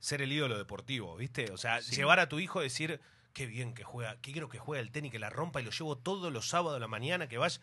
ser 0.00 0.22
el 0.22 0.32
ídolo 0.32 0.56
deportivo, 0.56 1.14
¿viste? 1.16 1.52
O 1.52 1.58
sea, 1.58 1.80
llevar 1.80 2.18
a 2.18 2.30
tu 2.30 2.38
hijo 2.40 2.60
a 2.60 2.62
decir, 2.62 2.98
qué 3.34 3.44
bien 3.44 3.74
que 3.74 3.84
juega, 3.84 4.16
qué 4.22 4.32
quiero 4.32 4.48
que 4.48 4.58
juegue 4.58 4.80
el 4.80 4.90
tenis, 4.90 5.12
que 5.12 5.18
la 5.18 5.28
rompa 5.28 5.60
y 5.60 5.64
lo 5.64 5.70
llevo 5.70 5.98
todos 5.98 6.32
los 6.32 6.48
sábados 6.48 6.78
a 6.78 6.80
la 6.80 6.88
mañana, 6.88 7.28
que 7.28 7.36
vaya... 7.36 7.60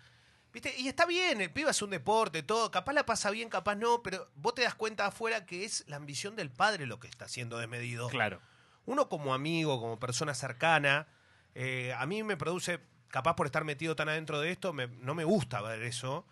¿Viste? 0.53 0.75
Y 0.77 0.87
está 0.87 1.07
bien, 1.07 1.41
el 1.41 1.51
pibe 1.51 1.71
hace 1.71 1.85
un 1.85 1.89
deporte, 1.89 2.43
todo, 2.43 2.69
capaz 2.69 2.93
la 2.93 3.03
pasa 3.07 3.31
bien, 3.31 3.49
capaz 3.49 3.75
no, 3.75 4.03
pero 4.03 4.29
vos 4.35 4.53
te 4.53 4.61
das 4.61 4.75
cuenta 4.75 5.07
afuera 5.07 5.47
que 5.47 5.65
es 5.65 5.83
la 5.87 5.95
ambición 5.95 6.35
del 6.35 6.51
padre 6.51 6.85
lo 6.85 6.99
que 6.99 7.07
está 7.07 7.25
haciendo 7.25 7.57
desmedido 7.57 8.09
Claro. 8.09 8.39
uno 8.85 9.09
como 9.09 9.33
amigo, 9.33 9.81
como 9.81 9.99
persona 9.99 10.35
cercana, 10.35 11.07
eh, 11.55 11.93
a 11.97 12.05
mí 12.05 12.21
me 12.23 12.37
produce, 12.37 12.79
capaz 13.09 13.35
por 13.35 13.45
estar 13.47 13.63
metido 13.63 13.95
tan 13.95 14.09
adentro 14.09 14.39
de 14.39 14.51
esto, 14.51 14.73
me- 14.73 14.87
no 14.87 15.15
me 15.15 15.23
gusta 15.23 15.61
ver 15.61 15.81
eso. 15.83 16.25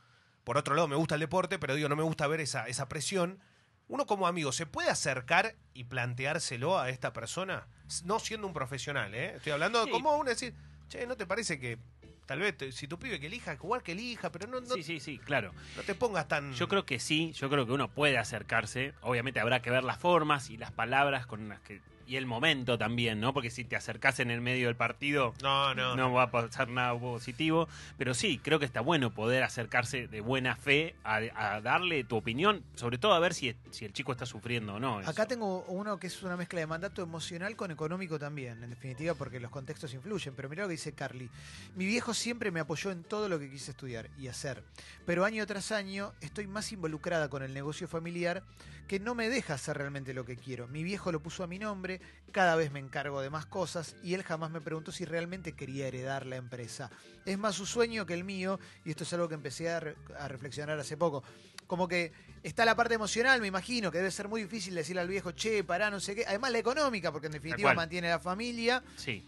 Por 0.44 0.58
otro 0.58 0.76
lado, 0.76 0.88
me 0.88 0.96
gusta 0.98 1.16
el 1.16 1.22
deporte, 1.22 1.58
pero 1.60 1.76
digo, 1.76 1.88
no 1.90 1.96
me 1.96 2.04
gusta 2.04 2.28
ver 2.28 2.42
esa, 2.42 2.68
esa 2.68 2.90
presión. 2.90 3.40
Uno 3.88 4.06
como 4.06 4.28
amigo, 4.28 4.52
¿se 4.52 4.66
puede 4.66 4.90
acercar 4.90 5.56
y 5.74 5.86
planteárselo 5.86 6.80
a 6.80 6.90
esta 6.90 7.14
persona? 7.14 7.68
No 8.06 8.20
siendo 8.20 8.48
un 8.48 8.54
profesional, 8.54 9.14
¿eh? 9.16 9.34
Estoy 9.36 9.52
hablando 9.54 9.84
Sí. 9.86 9.92
como 9.92 10.16
uno 10.18 10.30
decir, 10.30 10.54
che, 10.90 11.06
¿no 11.08 11.16
te 11.16 11.26
parece 11.26 11.60
que 11.60 11.78
tal 12.26 12.40
vez 12.40 12.56
si 12.76 12.88
tu 12.88 12.98
pibe 12.98 13.20
que 13.20 13.28
elija, 13.28 13.56
jugar 13.58 13.84
que 13.84 13.92
elija, 13.92 14.32
pero 14.32 14.48
no, 14.48 14.62
no, 14.62 14.76
Sí, 14.76 14.84
sí, 14.84 15.00
sí, 15.00 15.18
claro. 15.20 15.54
no 15.76 15.84
te 15.84 15.94
pongas 15.96 16.28
tan... 16.28 16.54
Yo 16.54 16.68
creo 16.70 16.86
que 16.86 17.00
sí, 17.00 17.34
yo 17.34 17.50
creo 17.50 17.66
que 17.66 17.74
uno 17.74 17.90
puede 17.90 18.18
acercarse. 18.18 18.94
Obviamente 19.02 19.40
habrá 19.42 19.62
que 19.62 19.70
ver 19.70 19.84
las 19.84 19.98
formas 20.00 20.50
y 20.50 20.58
las 20.58 20.72
palabras 20.72 21.26
con 21.28 21.48
las 21.50 21.60
que 21.62 21.82
y 22.08 22.16
el 22.18 22.26
momento 22.26 22.78
también, 22.78 23.20
¿no? 23.20 23.34
Porque 23.34 23.50
si 23.50 23.64
te 23.64 23.76
acercás 23.76 24.20
en 24.20 24.32
el 24.32 24.42
medio 24.42 24.68
del 24.68 24.76
partido 24.76 25.34
No, 25.42 25.74
no. 25.74 25.96
no 25.96 26.12
va 26.14 26.24
a 26.24 26.32
pasar 26.32 26.70
nada 26.70 26.98
positivo, 26.98 27.68
pero 27.98 28.14
sí, 28.14 28.40
creo 28.44 28.60
que 28.60 28.66
está 28.66 28.82
bueno 28.82 29.12
poder 29.12 29.44
acercarse 29.44 30.08
de 30.08 30.22
buena 30.22 30.56
fe 30.56 30.96
a, 31.04 31.22
a 31.36 31.62
darle 31.62 32.04
tu 32.04 32.16
opinión, 32.18 32.64
sobre 32.76 32.98
todo 32.98 33.14
a 33.14 33.20
ver 33.20 33.34
si, 33.34 33.56
si 33.72 33.86
el 33.86 33.94
chico 33.94 34.12
está 34.12 34.26
sufriendo 34.26 34.76
o 34.76 34.80
no. 34.80 35.02
eso. 35.02 35.10
Acá 35.10 35.28
tengo 35.28 35.64
uno 35.68 35.98
que 35.98 36.08
es 36.08 36.24
una 36.24 36.38
mezcla 36.38 36.60
de 36.60 36.68
mandato 36.68 37.02
emocional 37.02 37.56
con 37.56 37.72
económico 37.72 38.20
también, 38.20 38.64
en 38.64 38.70
definitiva, 38.70 39.14
porque 39.14 39.40
los 39.40 39.52
contextos 39.52 39.94
influyen. 39.94 40.34
Pero 40.36 40.50
mirá 40.50 40.64
lo 40.64 40.68
que 40.70 40.74
dice 40.74 40.94
Carly. 40.94 41.30
Mi 41.76 41.86
viejo 41.86 42.14
siempre 42.14 42.52
me 42.52 42.60
apoyó 42.60 42.92
en 42.92 43.04
todo 43.04 43.30
lo 43.30 43.40
que 43.40 43.50
quise 43.50 43.72
estudiar 43.72 44.10
y 44.18 44.28
hacer. 44.28 44.64
Pero 45.06 45.26
año 45.26 45.46
tras 45.46 45.72
año 45.72 46.14
estoy 46.22 46.48
más 46.48 46.72
involucrada 46.72 47.30
con 47.30 47.44
el 47.44 47.54
negocio 47.54 47.88
familiar 47.88 48.44
que 48.88 49.00
no 49.00 49.16
me 49.16 49.30
deja 49.30 49.54
hacer 49.54 49.78
realmente 49.78 50.14
lo 50.14 50.26
que 50.26 50.36
quiero. 50.36 50.68
Mi 50.68 50.84
viejo 50.84 51.12
lo 51.12 51.22
puso 51.22 51.44
a 51.44 51.48
mi 51.48 51.58
nombre, 51.58 52.02
cada 52.32 52.56
vez 52.56 52.72
me 52.72 52.80
encargo 52.80 53.22
de 53.22 53.30
más 53.30 53.46
cosas 53.46 53.96
y 54.02 54.16
él 54.16 54.24
jamás 54.24 54.50
me 54.50 54.60
preguntó 54.62 54.92
si 54.92 55.06
realmente 55.06 55.54
quería 55.54 55.88
heredar 55.88 56.26
la 56.26 56.36
empresa. 56.38 56.90
Es 57.26 57.38
más 57.38 57.56
su 57.56 57.66
sueño 57.66 58.06
que 58.06 58.14
el 58.16 58.24
mío 58.24 58.60
y 58.86 58.90
esto 58.92 59.04
es 59.04 59.14
algo 59.14 59.28
que 59.30 59.36
empecé 59.36 59.70
a, 59.70 59.80
re- 59.80 59.96
a 60.20 60.28
reflexionar 60.28 60.80
hace 60.80 60.98
poco. 60.98 61.24
Como 61.68 61.88
que 61.88 62.12
está 62.44 62.66
la 62.66 62.76
parte 62.76 62.96
emocional, 62.96 63.40
me 63.40 63.48
imagino, 63.48 63.92
que 63.92 64.00
debe 64.00 64.12
ser 64.12 64.28
muy 64.28 64.44
difícil 64.44 64.76
decirle 64.76 65.02
al 65.02 65.08
viejo, 65.08 65.32
che, 65.32 65.64
pará, 65.64 65.90
no 65.90 66.00
sé 66.00 66.14
qué. 66.16 66.26
Además 66.28 66.52
la 66.52 66.58
económica, 66.60 67.12
porque 67.12 67.28
en 67.28 67.34
definitiva 67.34 67.70
mantiene 67.76 68.10
la 68.10 68.20
familia. 68.20 68.84
Sí. 68.98 69.26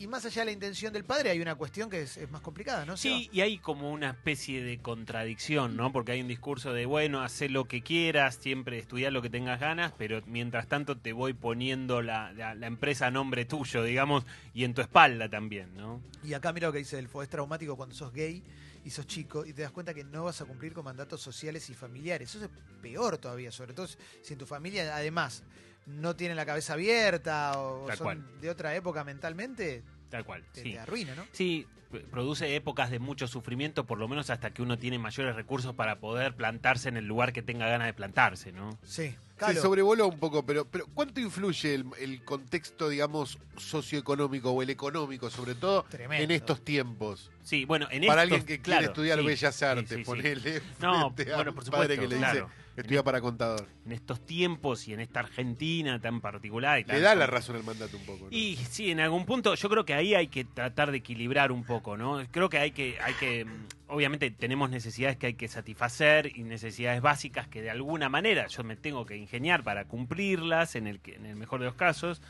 Y 0.00 0.06
más 0.06 0.24
allá 0.24 0.42
de 0.42 0.46
la 0.46 0.52
intención 0.52 0.92
del 0.92 1.04
padre, 1.04 1.30
hay 1.30 1.40
una 1.40 1.56
cuestión 1.56 1.90
que 1.90 2.02
es, 2.02 2.16
es 2.18 2.30
más 2.30 2.40
complicada, 2.40 2.84
¿no? 2.86 2.96
Seba? 2.96 3.16
Sí, 3.18 3.28
y 3.32 3.40
hay 3.40 3.58
como 3.58 3.90
una 3.90 4.10
especie 4.10 4.62
de 4.62 4.78
contradicción, 4.78 5.76
¿no? 5.76 5.90
Porque 5.92 6.12
hay 6.12 6.20
un 6.20 6.28
discurso 6.28 6.72
de, 6.72 6.86
bueno, 6.86 7.20
haz 7.22 7.40
lo 7.50 7.64
que 7.64 7.82
quieras, 7.82 8.36
siempre 8.40 8.78
estudiar 8.78 9.12
lo 9.12 9.22
que 9.22 9.30
tengas 9.30 9.58
ganas, 9.58 9.92
pero 9.98 10.22
mientras 10.26 10.68
tanto 10.68 10.96
te 10.96 11.12
voy 11.12 11.32
poniendo 11.32 12.00
la, 12.02 12.32
la- 12.32 12.54
la 12.54 12.66
empresa 12.68 13.06
a 13.08 13.10
nombre 13.10 13.44
tuyo, 13.44 13.82
digamos, 13.82 14.24
y 14.54 14.62
en 14.64 14.74
tu 14.74 14.82
espalda 14.82 15.28
también, 15.28 15.74
¿no? 15.76 16.00
Y 16.22 16.32
acá 16.34 16.52
mira 16.52 16.68
lo 16.68 16.72
que 16.72 16.78
dice 16.78 16.98
Elfo, 16.98 17.22
es 17.22 17.28
traumático 17.28 17.76
cuando 17.76 17.94
sos 17.94 18.12
gay 18.12 18.42
y 18.84 18.90
sos 18.90 19.06
chico 19.06 19.44
y 19.44 19.52
te 19.52 19.62
das 19.62 19.70
cuenta 19.72 19.92
que 19.94 20.04
no 20.04 20.24
vas 20.24 20.40
a 20.40 20.44
cumplir 20.44 20.72
con 20.72 20.84
mandatos 20.84 21.20
sociales 21.20 21.68
y 21.70 21.74
familiares. 21.74 22.34
Eso 22.34 22.44
es 22.44 22.50
peor 22.82 23.18
todavía, 23.18 23.50
sobre 23.52 23.74
todo 23.74 23.86
si 23.86 24.32
en 24.32 24.38
tu 24.38 24.46
familia 24.46 24.94
además 24.96 25.42
no 25.86 26.14
tienen 26.16 26.36
la 26.36 26.44
cabeza 26.46 26.74
abierta 26.74 27.58
o 27.60 27.86
Tal 27.86 27.96
son 27.98 28.04
cual. 28.04 28.40
de 28.40 28.50
otra 28.50 28.74
época 28.76 29.04
mentalmente, 29.04 29.82
Tal 30.10 30.24
cual. 30.24 30.44
te, 30.52 30.62
sí. 30.62 30.72
te 30.72 30.78
arruina, 30.78 31.14
¿no? 31.14 31.24
Sí, 31.32 31.66
produce 32.10 32.54
épocas 32.54 32.90
de 32.90 32.98
mucho 32.98 33.26
sufrimiento, 33.26 33.86
por 33.86 33.98
lo 33.98 34.08
menos 34.08 34.28
hasta 34.30 34.50
que 34.52 34.60
uno 34.62 34.78
tiene 34.78 34.98
mayores 34.98 35.34
recursos 35.34 35.74
para 35.74 35.98
poder 36.00 36.34
plantarse 36.34 36.88
en 36.90 36.96
el 36.98 37.06
lugar 37.06 37.32
que 37.32 37.42
tenga 37.42 37.66
ganas 37.68 37.86
de 37.86 37.94
plantarse, 37.94 38.52
¿no? 38.52 38.78
Sí. 38.84 39.16
Se 39.46 39.54
sobrevoló 39.60 40.08
un 40.08 40.18
poco, 40.18 40.44
pero, 40.44 40.64
pero 40.66 40.86
¿cuánto 40.94 41.20
influye 41.20 41.74
el, 41.74 41.84
el 42.00 42.22
contexto, 42.24 42.88
digamos, 42.88 43.38
socioeconómico 43.56 44.50
o 44.50 44.62
el 44.62 44.70
económico, 44.70 45.30
sobre 45.30 45.54
todo 45.54 45.84
Tremendo. 45.88 46.24
en 46.24 46.30
estos 46.30 46.64
tiempos? 46.64 47.30
Sí, 47.42 47.64
bueno, 47.64 47.86
en 47.90 48.06
Para 48.06 48.24
estos- 48.24 48.38
alguien 48.38 48.44
que 48.46 48.60
claro, 48.62 48.78
quiere 48.80 48.92
estudiar 48.92 49.18
sí, 49.20 49.24
Bellas 49.26 49.62
Artes, 49.62 49.88
sí, 49.88 49.96
sí. 49.96 50.04
ponele 50.04 50.62
No, 50.80 51.10
bueno, 51.10 51.54
por 51.54 51.64
padre 51.70 51.94
supuesto, 51.94 51.94
que 52.02 52.08
le 52.08 52.16
claro. 52.16 52.40
dice, 52.46 52.56
estudia 52.76 53.02
para 53.02 53.20
contador. 53.22 53.66
En 53.86 53.92
estos 53.92 54.24
tiempos 54.26 54.86
y 54.86 54.92
en 54.92 55.00
esta 55.00 55.20
Argentina 55.20 55.98
tan 56.00 56.20
particular. 56.20 56.80
y 56.80 56.84
Le 56.84 57.00
da 57.00 57.14
la 57.14 57.26
razón 57.26 57.56
al 57.56 57.64
mandato 57.64 57.96
un 57.96 58.04
poco. 58.04 58.24
¿no? 58.26 58.28
Y 58.30 58.56
sí, 58.68 58.90
en 58.90 59.00
algún 59.00 59.24
punto 59.24 59.54
yo 59.54 59.68
creo 59.70 59.84
que 59.86 59.94
ahí 59.94 60.14
hay 60.14 60.28
que 60.28 60.44
tratar 60.44 60.90
de 60.90 60.98
equilibrar 60.98 61.50
un 61.52 61.64
poco, 61.64 61.96
¿no? 61.96 62.22
Creo 62.30 62.50
que 62.50 62.58
hay 62.58 62.72
que, 62.72 62.98
hay 63.00 63.14
que, 63.14 63.46
obviamente 63.86 64.30
tenemos 64.30 64.68
necesidades 64.68 65.16
que 65.16 65.28
hay 65.28 65.34
que 65.34 65.48
satisfacer 65.48 66.36
y 66.36 66.42
necesidades 66.42 67.00
básicas 67.00 67.48
que 67.48 67.62
de 67.62 67.70
alguna 67.70 68.10
manera 68.10 68.46
yo 68.48 68.62
me 68.62 68.76
tengo 68.76 69.06
que 69.06 69.16
ingeniar 69.28 69.62
para 69.62 69.84
cumplirlas 69.84 70.74
en 70.74 70.86
el, 70.86 71.00
en 71.04 71.26
el 71.26 71.36
mejor 71.36 71.60
de 71.60 71.66
los 71.66 71.74
casos. 71.74 72.22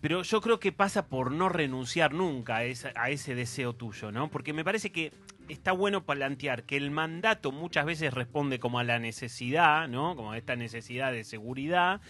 Pero 0.00 0.22
yo 0.22 0.40
creo 0.40 0.60
que 0.60 0.72
pasa 0.72 1.06
por 1.06 1.30
no 1.30 1.48
renunciar 1.48 2.12
nunca 2.12 2.56
a, 2.56 2.64
esa- 2.64 2.92
a 2.96 3.10
ese 3.10 3.34
deseo 3.34 3.74
tuyo, 3.74 4.12
¿no? 4.12 4.28
Porque 4.30 4.52
me 4.52 4.64
parece 4.64 4.90
que 4.92 5.12
está 5.48 5.72
bueno 5.72 6.04
plantear 6.04 6.64
que 6.64 6.76
el 6.76 6.90
mandato 6.90 7.50
muchas 7.52 7.86
veces 7.86 8.12
responde 8.14 8.58
como 8.58 8.78
a 8.78 8.84
la 8.84 8.98
necesidad, 8.98 9.88
¿no? 9.88 10.14
Como 10.16 10.32
a 10.32 10.38
esta 10.38 10.56
necesidad 10.56 11.12
de 11.12 11.24
seguridad. 11.24 12.00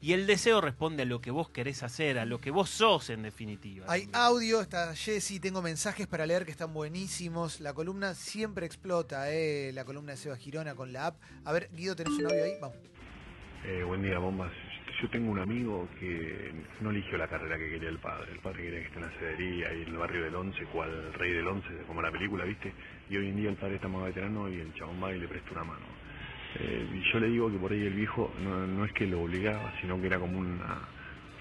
Y 0.00 0.12
el 0.12 0.26
deseo 0.26 0.60
responde 0.60 1.04
a 1.04 1.06
lo 1.06 1.20
que 1.22 1.30
vos 1.30 1.48
querés 1.48 1.82
hacer, 1.82 2.18
a 2.18 2.24
lo 2.26 2.38
que 2.40 2.50
vos 2.50 2.68
sos 2.68 3.08
en 3.10 3.22
definitiva. 3.22 3.86
Hay 3.88 4.06
audio, 4.12 4.60
está 4.60 4.94
Jessy, 4.94 5.40
tengo 5.40 5.62
mensajes 5.62 6.06
para 6.06 6.26
leer 6.26 6.44
que 6.44 6.50
están 6.50 6.74
buenísimos. 6.74 7.58
La 7.60 7.72
columna 7.72 8.14
siempre 8.14 8.66
explota, 8.66 9.32
¿eh? 9.32 9.72
La 9.72 9.84
columna 9.84 10.12
de 10.12 10.18
Seba 10.18 10.36
Girona 10.36 10.74
con 10.74 10.92
la 10.92 11.06
app. 11.06 11.16
A 11.44 11.52
ver, 11.52 11.70
Guido, 11.72 11.96
¿tenés 11.96 12.12
un 12.12 12.26
audio 12.26 12.44
ahí? 12.44 12.52
Vamos. 12.60 12.76
Eh, 13.66 13.82
buen 13.82 14.02
día, 14.02 14.18
bombas. 14.18 14.52
Yo 15.00 15.08
tengo 15.08 15.30
un 15.30 15.38
amigo 15.38 15.88
que 15.98 16.52
no 16.82 16.90
eligió 16.90 17.16
la 17.16 17.28
carrera 17.28 17.56
que 17.56 17.70
quería 17.70 17.88
el 17.88 17.98
padre. 17.98 18.32
El 18.32 18.40
padre 18.40 18.64
quería 18.64 18.80
que 18.80 18.86
esté 18.86 18.98
en 18.98 19.04
la 19.06 19.10
cedería 19.12 19.72
y 19.72 19.82
en 19.84 19.88
el 19.88 19.96
barrio 19.96 20.22
del 20.24 20.34
Once, 20.34 20.62
cual 20.66 21.14
rey 21.14 21.32
del 21.32 21.46
Once, 21.46 21.68
como 21.86 22.02
la 22.02 22.10
película, 22.10 22.44
¿viste? 22.44 22.70
Y 23.08 23.16
hoy 23.16 23.30
en 23.30 23.36
día 23.36 23.48
el 23.48 23.56
padre 23.56 23.76
está 23.76 23.88
más 23.88 24.04
veterano 24.04 24.50
y 24.50 24.60
el 24.60 24.74
chabón 24.74 25.02
va 25.02 25.14
y 25.14 25.18
le 25.18 25.26
presta 25.28 25.52
una 25.52 25.64
mano. 25.64 25.86
Eh, 26.60 26.88
y 26.92 27.10
yo 27.10 27.18
le 27.20 27.28
digo 27.28 27.50
que 27.50 27.56
por 27.56 27.72
ahí 27.72 27.86
el 27.86 27.94
viejo 27.94 28.34
no, 28.44 28.66
no 28.66 28.84
es 28.84 28.92
que 28.92 29.06
lo 29.06 29.22
obligaba, 29.22 29.72
sino 29.80 29.98
que 29.98 30.08
era 30.08 30.18
como 30.18 30.38
una 30.38 30.86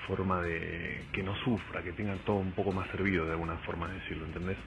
forma 0.07 0.41
de 0.41 1.01
que 1.11 1.23
no 1.23 1.35
sufra, 1.43 1.83
que 1.83 1.91
tenga 1.91 2.15
todo 2.25 2.37
un 2.37 2.53
poco 2.53 2.71
más 2.71 2.89
servido 2.91 3.25
de 3.25 3.31
alguna 3.31 3.57
forma 3.57 3.89
de 3.89 3.95
decirlo, 3.95 4.25
¿entendés? 4.27 4.57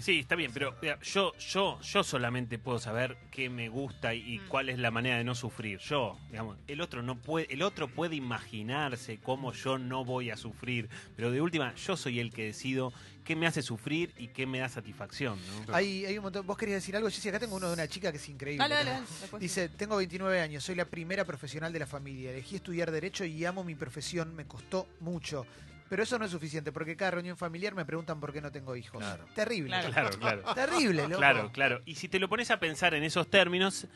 Sí. 0.00 0.20
Está 0.20 0.34
bien, 0.36 0.50
pero 0.52 0.74
mira, 0.80 0.98
yo, 1.00 1.32
yo, 1.38 1.80
yo 1.80 2.02
solamente 2.04 2.58
puedo 2.58 2.78
saber 2.78 3.16
qué 3.30 3.48
me 3.50 3.68
gusta 3.68 4.14
y, 4.14 4.34
y 4.34 4.38
Mm. 4.38 4.48
cuál 4.48 4.68
es 4.68 4.78
la 4.78 4.90
manera 4.90 5.16
de 5.18 5.24
no 5.24 5.34
sufrir. 5.34 5.78
Yo, 5.80 6.18
digamos, 6.30 6.56
el 6.66 6.80
otro 6.80 7.02
no 7.02 7.16
puede, 7.20 7.46
el 7.52 7.62
otro 7.62 7.88
puede 7.88 8.16
imaginarse 8.16 9.18
cómo 9.18 9.52
yo 9.52 9.78
no 9.78 10.04
voy 10.04 10.30
a 10.30 10.36
sufrir, 10.36 10.88
pero 11.16 11.30
de 11.30 11.40
última, 11.40 11.74
yo 11.74 11.96
soy 11.96 12.20
el 12.20 12.32
que 12.32 12.44
decido 12.44 12.92
qué 13.24 13.36
me 13.36 13.46
hace 13.46 13.62
sufrir 13.62 14.12
y 14.18 14.28
qué 14.28 14.46
me 14.46 14.58
da 14.58 14.68
satisfacción, 14.68 15.38
¿no? 15.68 15.74
Hay, 15.74 16.04
hay 16.06 16.16
un 16.18 16.24
montón. 16.24 16.44
¿Vos 16.46 16.56
querías 16.58 16.76
decir 16.82 16.96
algo? 16.96 17.08
Jessy, 17.08 17.28
acá 17.28 17.38
tengo 17.38 17.54
uno 17.56 17.68
de 17.68 17.74
una 17.74 17.86
chica 17.86 18.10
que 18.10 18.16
es 18.18 18.28
increíble. 18.28 18.66
Dale, 18.68 18.74
dale. 18.90 19.06
Dice, 19.38 19.68
tengo 19.68 19.96
29 19.96 20.40
años, 20.40 20.64
soy 20.64 20.74
la 20.74 20.84
primera 20.86 21.24
profesional 21.24 21.72
de 21.72 21.78
la 21.78 21.86
familia. 21.86 22.30
Elegí 22.32 22.56
estudiar 22.56 22.90
Derecho 22.90 23.24
y 23.24 23.44
amo 23.44 23.62
mi 23.64 23.74
profesión, 23.76 24.34
me 24.34 24.44
costó 24.46 24.88
mucho. 25.00 25.46
Pero 25.92 26.04
eso 26.04 26.18
no 26.18 26.24
es 26.24 26.30
suficiente, 26.30 26.72
porque 26.72 26.96
cada 26.96 27.10
reunión 27.10 27.36
familiar 27.36 27.74
me 27.74 27.84
preguntan 27.84 28.18
por 28.18 28.32
qué 28.32 28.40
no 28.40 28.50
tengo 28.50 28.74
hijos. 28.76 28.98
Claro. 28.98 29.26
Terrible. 29.34 29.68
Claro. 29.68 29.90
Claro, 29.92 30.18
claro. 30.42 30.54
Terrible, 30.54 31.02
loco. 31.02 31.16
Claro, 31.18 31.52
claro. 31.52 31.82
Y 31.84 31.96
si 31.96 32.08
te 32.08 32.18
lo 32.18 32.30
pones 32.30 32.50
a 32.50 32.58
pensar 32.58 32.94
en 32.94 33.02
esos 33.02 33.28
términos, 33.28 33.88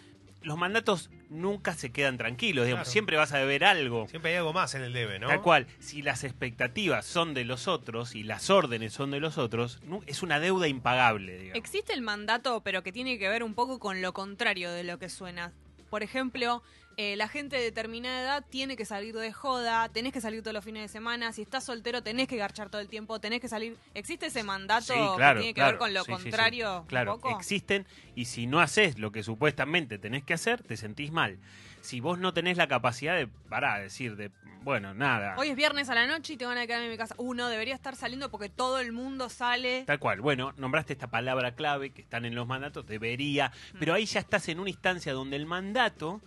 los 0.42 0.58
mandatos 0.58 1.08
nunca 1.30 1.72
se 1.72 1.92
quedan 1.92 2.18
tranquilos, 2.18 2.66
digamos, 2.66 2.82
Claro. 2.84 2.92
siempre 2.92 3.16
vas 3.16 3.32
a 3.32 3.38
deber 3.38 3.64
algo. 3.64 4.06
Siempre 4.10 4.32
hay 4.32 4.36
algo 4.36 4.52
más 4.52 4.74
en 4.74 4.82
el 4.82 4.92
debe, 4.92 5.18
¿no? 5.18 5.28
Tal 5.28 5.40
cual, 5.40 5.66
si 5.78 6.02
las 6.02 6.22
expectativas 6.22 7.06
son 7.06 7.32
de 7.32 7.46
los 7.46 7.66
otros 7.66 8.14
y 8.14 8.24
las 8.24 8.50
órdenes 8.50 8.92
son 8.92 9.10
de 9.10 9.20
los 9.20 9.38
otros, 9.38 9.80
es 10.04 10.22
una 10.22 10.38
deuda 10.38 10.68
impagable, 10.68 11.38
digamos. 11.38 11.56
Existe 11.56 11.94
el 11.94 12.02
mandato, 12.02 12.60
pero 12.62 12.82
que 12.82 12.92
tiene 12.92 13.18
que 13.18 13.30
ver 13.30 13.42
un 13.42 13.54
poco 13.54 13.78
con 13.78 14.02
lo 14.02 14.12
contrario 14.12 14.70
de 14.70 14.84
lo 14.84 14.98
que 14.98 15.08
suena. 15.08 15.54
Por 15.88 16.02
ejemplo, 16.02 16.62
eh, 16.98 17.14
la 17.16 17.28
gente 17.28 17.56
de 17.56 17.62
determinada 17.62 18.22
edad 18.22 18.44
tiene 18.48 18.74
que 18.76 18.84
salir 18.86 19.14
de 19.14 19.32
joda, 19.32 19.88
tenés 19.90 20.12
que 20.12 20.20
salir 20.20 20.40
todos 20.42 20.54
los 20.54 20.64
fines 20.64 20.82
de 20.82 20.88
semana, 20.88 21.32
si 21.32 21.42
estás 21.42 21.64
soltero 21.64 22.02
tenés 22.02 22.26
que 22.26 22.36
garchar 22.36 22.70
todo 22.70 22.80
el 22.80 22.88
tiempo, 22.88 23.20
tenés 23.20 23.40
que 23.40 23.48
salir... 23.48 23.76
¿Existe 23.94 24.26
ese 24.26 24.42
mandato 24.42 24.94
Sí, 24.94 25.00
claro, 25.16 25.40
que 25.40 25.42
tiene 25.42 25.54
que 25.54 25.60
claro. 25.60 25.70
ver 25.72 25.78
con 25.78 25.92
lo 25.94 26.04
Sí, 26.04 26.12
sí, 26.12 26.16
sí. 26.16 26.22
contrario? 26.22 26.84
Claro, 26.88 27.14
poco? 27.18 27.36
existen 27.36 27.86
y 28.14 28.24
si 28.24 28.46
no 28.46 28.60
haces 28.60 28.98
lo 28.98 29.12
que 29.12 29.22
supuestamente 29.22 29.98
tenés 29.98 30.24
que 30.24 30.32
hacer, 30.34 30.62
te 30.62 30.76
sentís 30.78 31.12
mal. 31.12 31.38
Si 31.82 32.00
vos 32.00 32.18
no 32.18 32.32
tenés 32.32 32.56
la 32.56 32.66
capacidad 32.66 33.14
de 33.14 33.26
parar, 33.28 33.82
decir, 33.82 34.16
de, 34.16 34.30
bueno, 34.62 34.92
nada. 34.94 35.36
Hoy 35.38 35.50
es 35.50 35.56
viernes 35.56 35.88
a 35.90 35.94
la 35.94 36.06
noche 36.06 36.32
y 36.32 36.36
te 36.36 36.44
van 36.46 36.58
a 36.58 36.66
quedar 36.66 36.82
en 36.82 36.90
mi 36.90 36.96
casa. 36.96 37.14
Uno 37.18 37.46
debería 37.48 37.74
estar 37.76 37.94
saliendo 37.94 38.30
porque 38.30 38.48
todo 38.48 38.80
el 38.80 38.90
mundo 38.92 39.28
sale. 39.28 39.84
Tal 39.84 40.00
cual. 40.00 40.20
Bueno, 40.20 40.52
nombraste 40.56 40.94
esta 40.94 41.06
palabra 41.08 41.54
clave 41.54 41.90
que 41.90 42.02
están 42.02 42.24
en 42.24 42.34
los 42.34 42.46
mandatos, 42.48 42.86
debería, 42.86 43.52
Mm. 43.74 43.78
pero 43.78 43.94
ahí 43.94 44.06
ya 44.06 44.18
estás 44.18 44.48
en 44.48 44.58
una 44.58 44.70
instancia 44.70 45.12
donde 45.12 45.36
el 45.36 45.46
mandato 45.46 46.20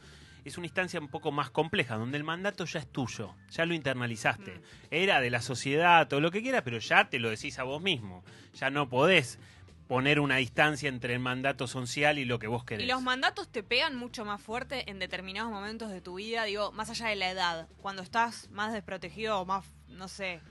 es 0.50 0.58
una 0.58 0.68
instancia 0.68 1.00
un 1.00 1.08
poco 1.08 1.32
más 1.32 1.50
compleja, 1.50 1.96
donde 1.96 2.18
el 2.18 2.24
mandato 2.24 2.66
ya 2.66 2.80
es 2.80 2.88
tuyo, 2.88 3.36
ya 3.50 3.66
lo 3.66 3.74
internalizaste. 3.74 4.52
Mm. 4.52 4.62
Era 4.92 5.22
de 5.22 5.30
la 5.30 5.42
sociedad, 5.42 6.08
todo 6.08 6.20
lo 6.20 6.32
que 6.32 6.42
quieras, 6.42 6.64
pero 6.64 6.80
ya 6.80 7.10
te 7.10 7.20
lo 7.20 7.30
decís 7.30 7.60
a 7.60 7.64
vos 7.64 7.82
mismo. 7.82 8.24
Ya 8.54 8.70
no 8.70 8.90
podés 8.90 9.40
poner 9.88 10.20
una 10.20 10.38
distancia 10.38 10.88
entre 10.88 11.14
el 11.14 11.20
mandato 11.20 11.66
social 11.66 12.20
y 12.20 12.26
lo 12.26 12.38
que 12.38 12.48
vos 12.48 12.64
querés. 12.64 12.86
Y 12.86 12.88
los 12.88 13.02
mandatos 13.02 13.48
te 13.48 13.64
pegan 13.64 13.96
mucho 13.96 14.24
más 14.26 14.42
fuerte 14.42 14.90
en 14.90 15.00
determinados 15.00 15.52
momentos 15.52 15.90
de 15.90 16.02
tu 16.02 16.16
vida, 16.16 16.44
digo, 16.44 16.72
más 16.72 16.90
allá 16.90 17.08
de 17.08 17.16
la 17.16 17.30
edad, 17.32 17.68
cuando 17.82 18.04
estás 18.04 18.50
más 18.52 18.72
desprotegido 18.72 19.40
o 19.40 19.46
más, 19.46 19.66
no 19.88 20.08
sé, 20.08 20.42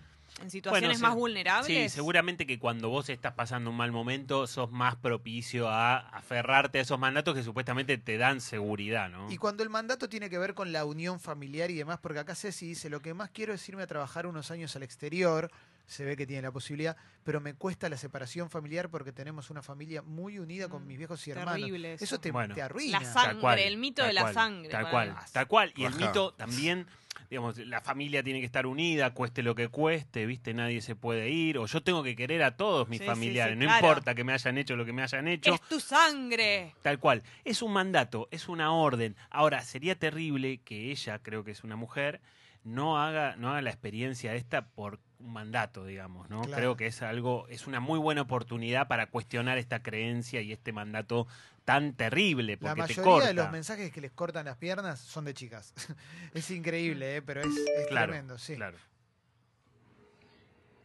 en 0.41 0.51
situaciones 0.51 0.99
se- 0.99 1.03
más 1.03 1.15
vulnerables. 1.15 1.67
Sí, 1.67 1.89
seguramente 1.89 2.47
que 2.47 2.59
cuando 2.59 2.89
vos 2.89 3.09
estás 3.09 3.33
pasando 3.35 3.71
un 3.71 3.77
mal 3.77 3.93
momento, 3.93 4.47
sos 4.47 4.71
más 4.71 4.97
propicio 4.97 5.69
a 5.69 5.99
aferrarte 5.99 6.79
a 6.79 6.83
esos 6.83 6.99
mandatos 6.99 7.35
que 7.35 7.43
supuestamente 7.43 7.99
te 7.99 8.19
dan 8.19 8.41
seguridad, 8.41 9.09
¿no? 9.09 9.31
Y 9.31 9.37
cuando 9.39 9.63
el 9.63 9.71
mandato 9.71 10.09
tiene 10.09 10.31
que 10.31 10.39
ver 10.39 10.55
con 10.55 10.73
la 10.73 10.85
unión 10.85 11.21
familiar 11.21 11.71
y 11.71 11.75
demás, 11.75 11.99
porque 12.01 12.21
acá 12.21 12.35
Ceci 12.35 12.69
dice, 12.69 12.89
lo 12.91 13.01
que 13.01 13.15
más 13.15 13.31
quiero 13.31 13.53
es 13.55 13.69
irme 13.69 13.83
a 13.83 13.87
trabajar 13.87 14.27
unos 14.27 14.51
años 14.51 14.75
al 14.77 14.83
exterior, 14.83 15.51
se 15.89 16.05
ve 16.05 16.17
que 16.17 16.27
tiene 16.27 16.43
la 16.43 16.53
posibilidad, 16.53 16.97
pero 17.25 17.41
me 17.41 17.55
cuesta 17.55 17.89
la 17.89 17.97
separación 17.97 18.51
familiar 18.51 18.91
porque 18.91 19.11
tenemos 19.11 19.49
una 19.51 19.63
familia 19.63 20.03
muy 20.03 20.39
unida 20.39 20.69
con 20.69 20.85
Mm, 20.85 20.87
mis 20.87 20.99
viejos 20.99 21.27
y 21.27 21.31
hermanos. 21.33 21.55
terrible 21.55 21.95
eso. 21.95 22.05
Eso 22.05 22.21
te, 22.21 22.31
Bueno. 22.31 22.55
te 22.55 22.63
arruina. 22.63 23.01
La 23.01 23.05
sangre, 23.07 23.33
Tal 23.33 23.41
cual, 23.41 23.59
el 23.59 23.77
mito 23.79 24.05
de 24.05 24.13
la 24.13 24.21
cual, 24.21 24.35
sangre. 24.35 24.69
Tal 24.69 24.91
cual, 24.91 25.17
tal 25.33 25.49
cual. 25.49 25.73
Y 25.77 25.83
el 25.85 25.95
Ajá. 25.95 26.07
mito 26.07 26.35
también, 26.35 26.87
digamos, 27.31 27.57
la 27.59 27.81
familia 27.81 28.23
tiene 28.23 28.41
que 28.41 28.45
estar 28.47 28.67
unida, 28.67 29.15
cueste 29.15 29.43
lo 29.43 29.55
que 29.55 29.69
cueste, 29.69 30.27
¿viste? 30.27 30.53
Nadie 30.53 30.83
se 30.83 30.95
puede 30.95 31.31
ir. 31.31 31.57
O 31.57 31.65
yo 31.67 31.83
tengo 31.83 32.03
que 32.03 32.15
querer 32.15 32.43
a 32.43 32.57
todos 32.59 32.87
mis 32.89 32.99
Sí, 32.99 33.05
sí, 33.05 33.09
familiares, 33.11 33.55
sí, 33.55 33.59
no 33.59 33.65
claro. 33.67 33.87
importa 33.89 34.15
que 34.15 34.25
me 34.25 34.35
hayan 34.35 34.59
hecho 34.59 34.77
lo 34.77 34.85
que 34.85 34.93
me 34.93 35.03
hayan 35.03 35.27
hecho. 35.27 35.55
Es 35.55 35.61
tu 35.63 35.81
sangre. 35.81 36.75
Tal 36.83 36.99
cual. 36.99 37.23
Es 37.45 37.63
un 37.63 37.73
mandato, 37.73 38.29
es 38.31 38.49
una 38.49 38.73
orden. 38.73 39.17
Ahora, 39.31 39.63
sería 39.63 39.99
terrible 39.99 40.59
que 40.59 40.91
ella, 40.91 41.19
creo 41.21 41.45
que 41.45 41.51
es 41.53 41.65
una 41.65 41.77
mujer, 41.77 42.21
no 42.63 42.99
haga, 43.03 43.37
no 43.37 43.49
haga 43.51 43.63
la 43.63 43.71
experiencia 43.71 44.35
esta 44.35 44.67
por 44.67 45.01
un 45.21 45.33
mandato, 45.33 45.85
digamos, 45.85 46.29
¿no? 46.31 46.43
Claro. 46.43 46.57
Creo 46.57 46.77
que 46.77 46.87
es 46.87 47.03
algo, 47.03 47.47
es 47.49 47.67
una 47.67 47.81
muy 47.81 47.99
buena 47.99 48.23
oportunidad 48.23 48.87
para 48.89 49.07
cuestionar 49.11 49.59
esta 49.59 49.83
creencia 49.83 50.41
y 50.41 50.53
este 50.53 50.73
mandato 50.73 51.27
tan 51.65 51.95
terrible, 51.95 52.55
La 52.55 52.59
porque 52.59 52.75
te 52.75 52.81
mayoría 53.01 53.03
corta. 53.05 53.29
de 53.29 53.35
los 53.35 53.51
mensajes 53.51 53.93
que 53.93 54.01
les 54.01 54.13
cortan 54.13 54.47
las 54.47 54.57
piernas 54.57 55.01
son 55.01 55.25
de 55.25 55.35
chicas. 55.35 55.75
es 56.35 56.51
increíble, 56.51 57.17
¿eh? 57.17 57.23
pero 57.23 57.41
es, 57.41 57.49
es 57.49 57.87
Claro, 57.89 58.13
tremendo, 58.13 58.39
sí. 58.39 58.55
claro. 58.55 58.79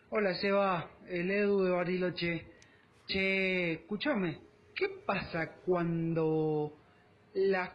Hola 0.09 0.35
Seba, 0.35 0.89
el 1.07 1.31
Edu 1.31 1.63
de 1.63 1.71
Bariloche. 1.71 2.47
Che, 3.07 3.73
escúchame, 3.73 4.39
¿qué 4.75 4.87
pasa 5.05 5.51
cuando 5.65 6.73
la, 7.33 7.73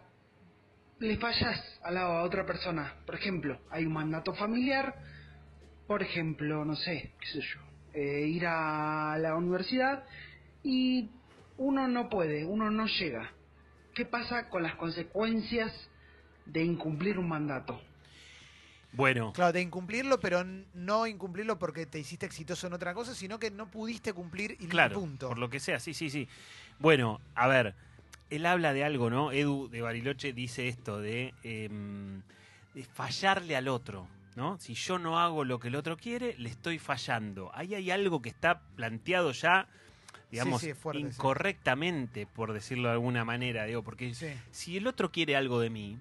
le 1.01 1.17
fallas 1.19 1.81
al 1.83 1.95
lado 1.95 2.13
a 2.13 2.23
otra 2.23 2.47
persona? 2.47 2.95
Por 3.05 3.15
ejemplo, 3.17 3.61
hay 3.71 3.85
un 3.85 3.93
mandato 3.93 4.33
familiar, 4.35 4.95
por 5.89 6.03
ejemplo, 6.03 6.65
no 6.65 6.77
sé, 6.77 7.11
qué 7.19 7.27
sé 7.27 7.41
yo, 7.41 7.61
eh, 7.95 8.29
ir 8.29 8.47
a 8.47 9.17
la 9.19 9.35
universidad 9.35 10.05
y 10.63 11.09
uno 11.57 11.89
no 11.89 12.09
puede, 12.11 12.45
uno 12.45 12.71
no 12.71 12.87
llega. 12.87 13.33
¿Qué 13.95 14.05
pasa 14.05 14.49
con 14.51 14.63
las 14.63 14.77
consecuencias 14.77 15.73
de 16.45 16.63
incumplir 16.63 17.19
un 17.19 17.29
mandato? 17.29 17.81
Bueno, 18.93 19.33
Claro, 19.33 19.53
de 19.53 19.63
incumplirlo, 19.63 20.21
pero 20.21 20.45
no 20.75 21.07
incumplirlo 21.07 21.59
porque 21.59 21.87
te 21.87 21.99
hiciste 21.99 22.27
exitoso 22.27 22.67
en 22.67 22.75
otra 22.75 22.95
cosa, 22.95 23.15
sino 23.15 23.39
que 23.39 23.51
no 23.51 23.71
pudiste 23.71 24.13
cumplir 24.13 24.57
y 24.61 24.67
claro, 24.67 24.95
punto. 25.01 25.29
por 25.29 25.39
lo 25.39 25.49
que 25.51 25.59
sea, 25.61 25.81
sí, 25.81 25.95
sí, 25.95 26.11
sí. 26.11 26.29
Bueno, 26.79 27.21
a 27.35 27.49
ver, 27.49 27.75
él 28.31 28.45
habla 28.47 28.73
de 28.75 28.85
algo, 28.85 29.09
¿no? 29.11 29.33
Edu 29.33 29.69
de 29.69 29.81
Bariloche 29.83 30.33
dice 30.35 30.69
esto 30.69 31.01
de, 31.01 31.35
em, 31.43 32.23
de 32.75 32.85
fallarle 32.85 33.57
al 33.57 33.69
otro, 33.69 34.07
¿no? 34.39 34.57
Si 34.61 34.75
yo 34.75 35.01
no 35.01 35.19
hago 35.19 35.45
lo 35.45 35.59
que 35.59 35.67
el 35.67 35.75
otro 35.75 35.97
quiere, 35.97 36.37
le 36.39 36.49
estoy 36.49 36.79
fallando. 36.79 37.51
Ahí 37.55 37.75
hay 37.75 37.91
algo 37.91 38.23
que 38.23 38.29
está 38.29 38.61
planteado 38.77 39.33
ya, 39.33 39.67
digamos, 40.31 40.61
sí, 40.61 40.71
es 40.71 40.79
fuerte, 40.79 41.03
sí. 41.03 41.09
incorrectamente, 41.09 42.25
por 42.25 42.53
decirlo 42.53 42.87
de 42.89 42.95
alguna 42.95 43.25
manera, 43.25 43.65
digo, 43.65 43.83
porque 43.83 44.15
si 44.53 44.77
el 44.77 44.87
otro 44.87 45.11
quiere 45.11 45.35
algo 45.35 45.59
de 45.59 45.71
mí 45.71 45.99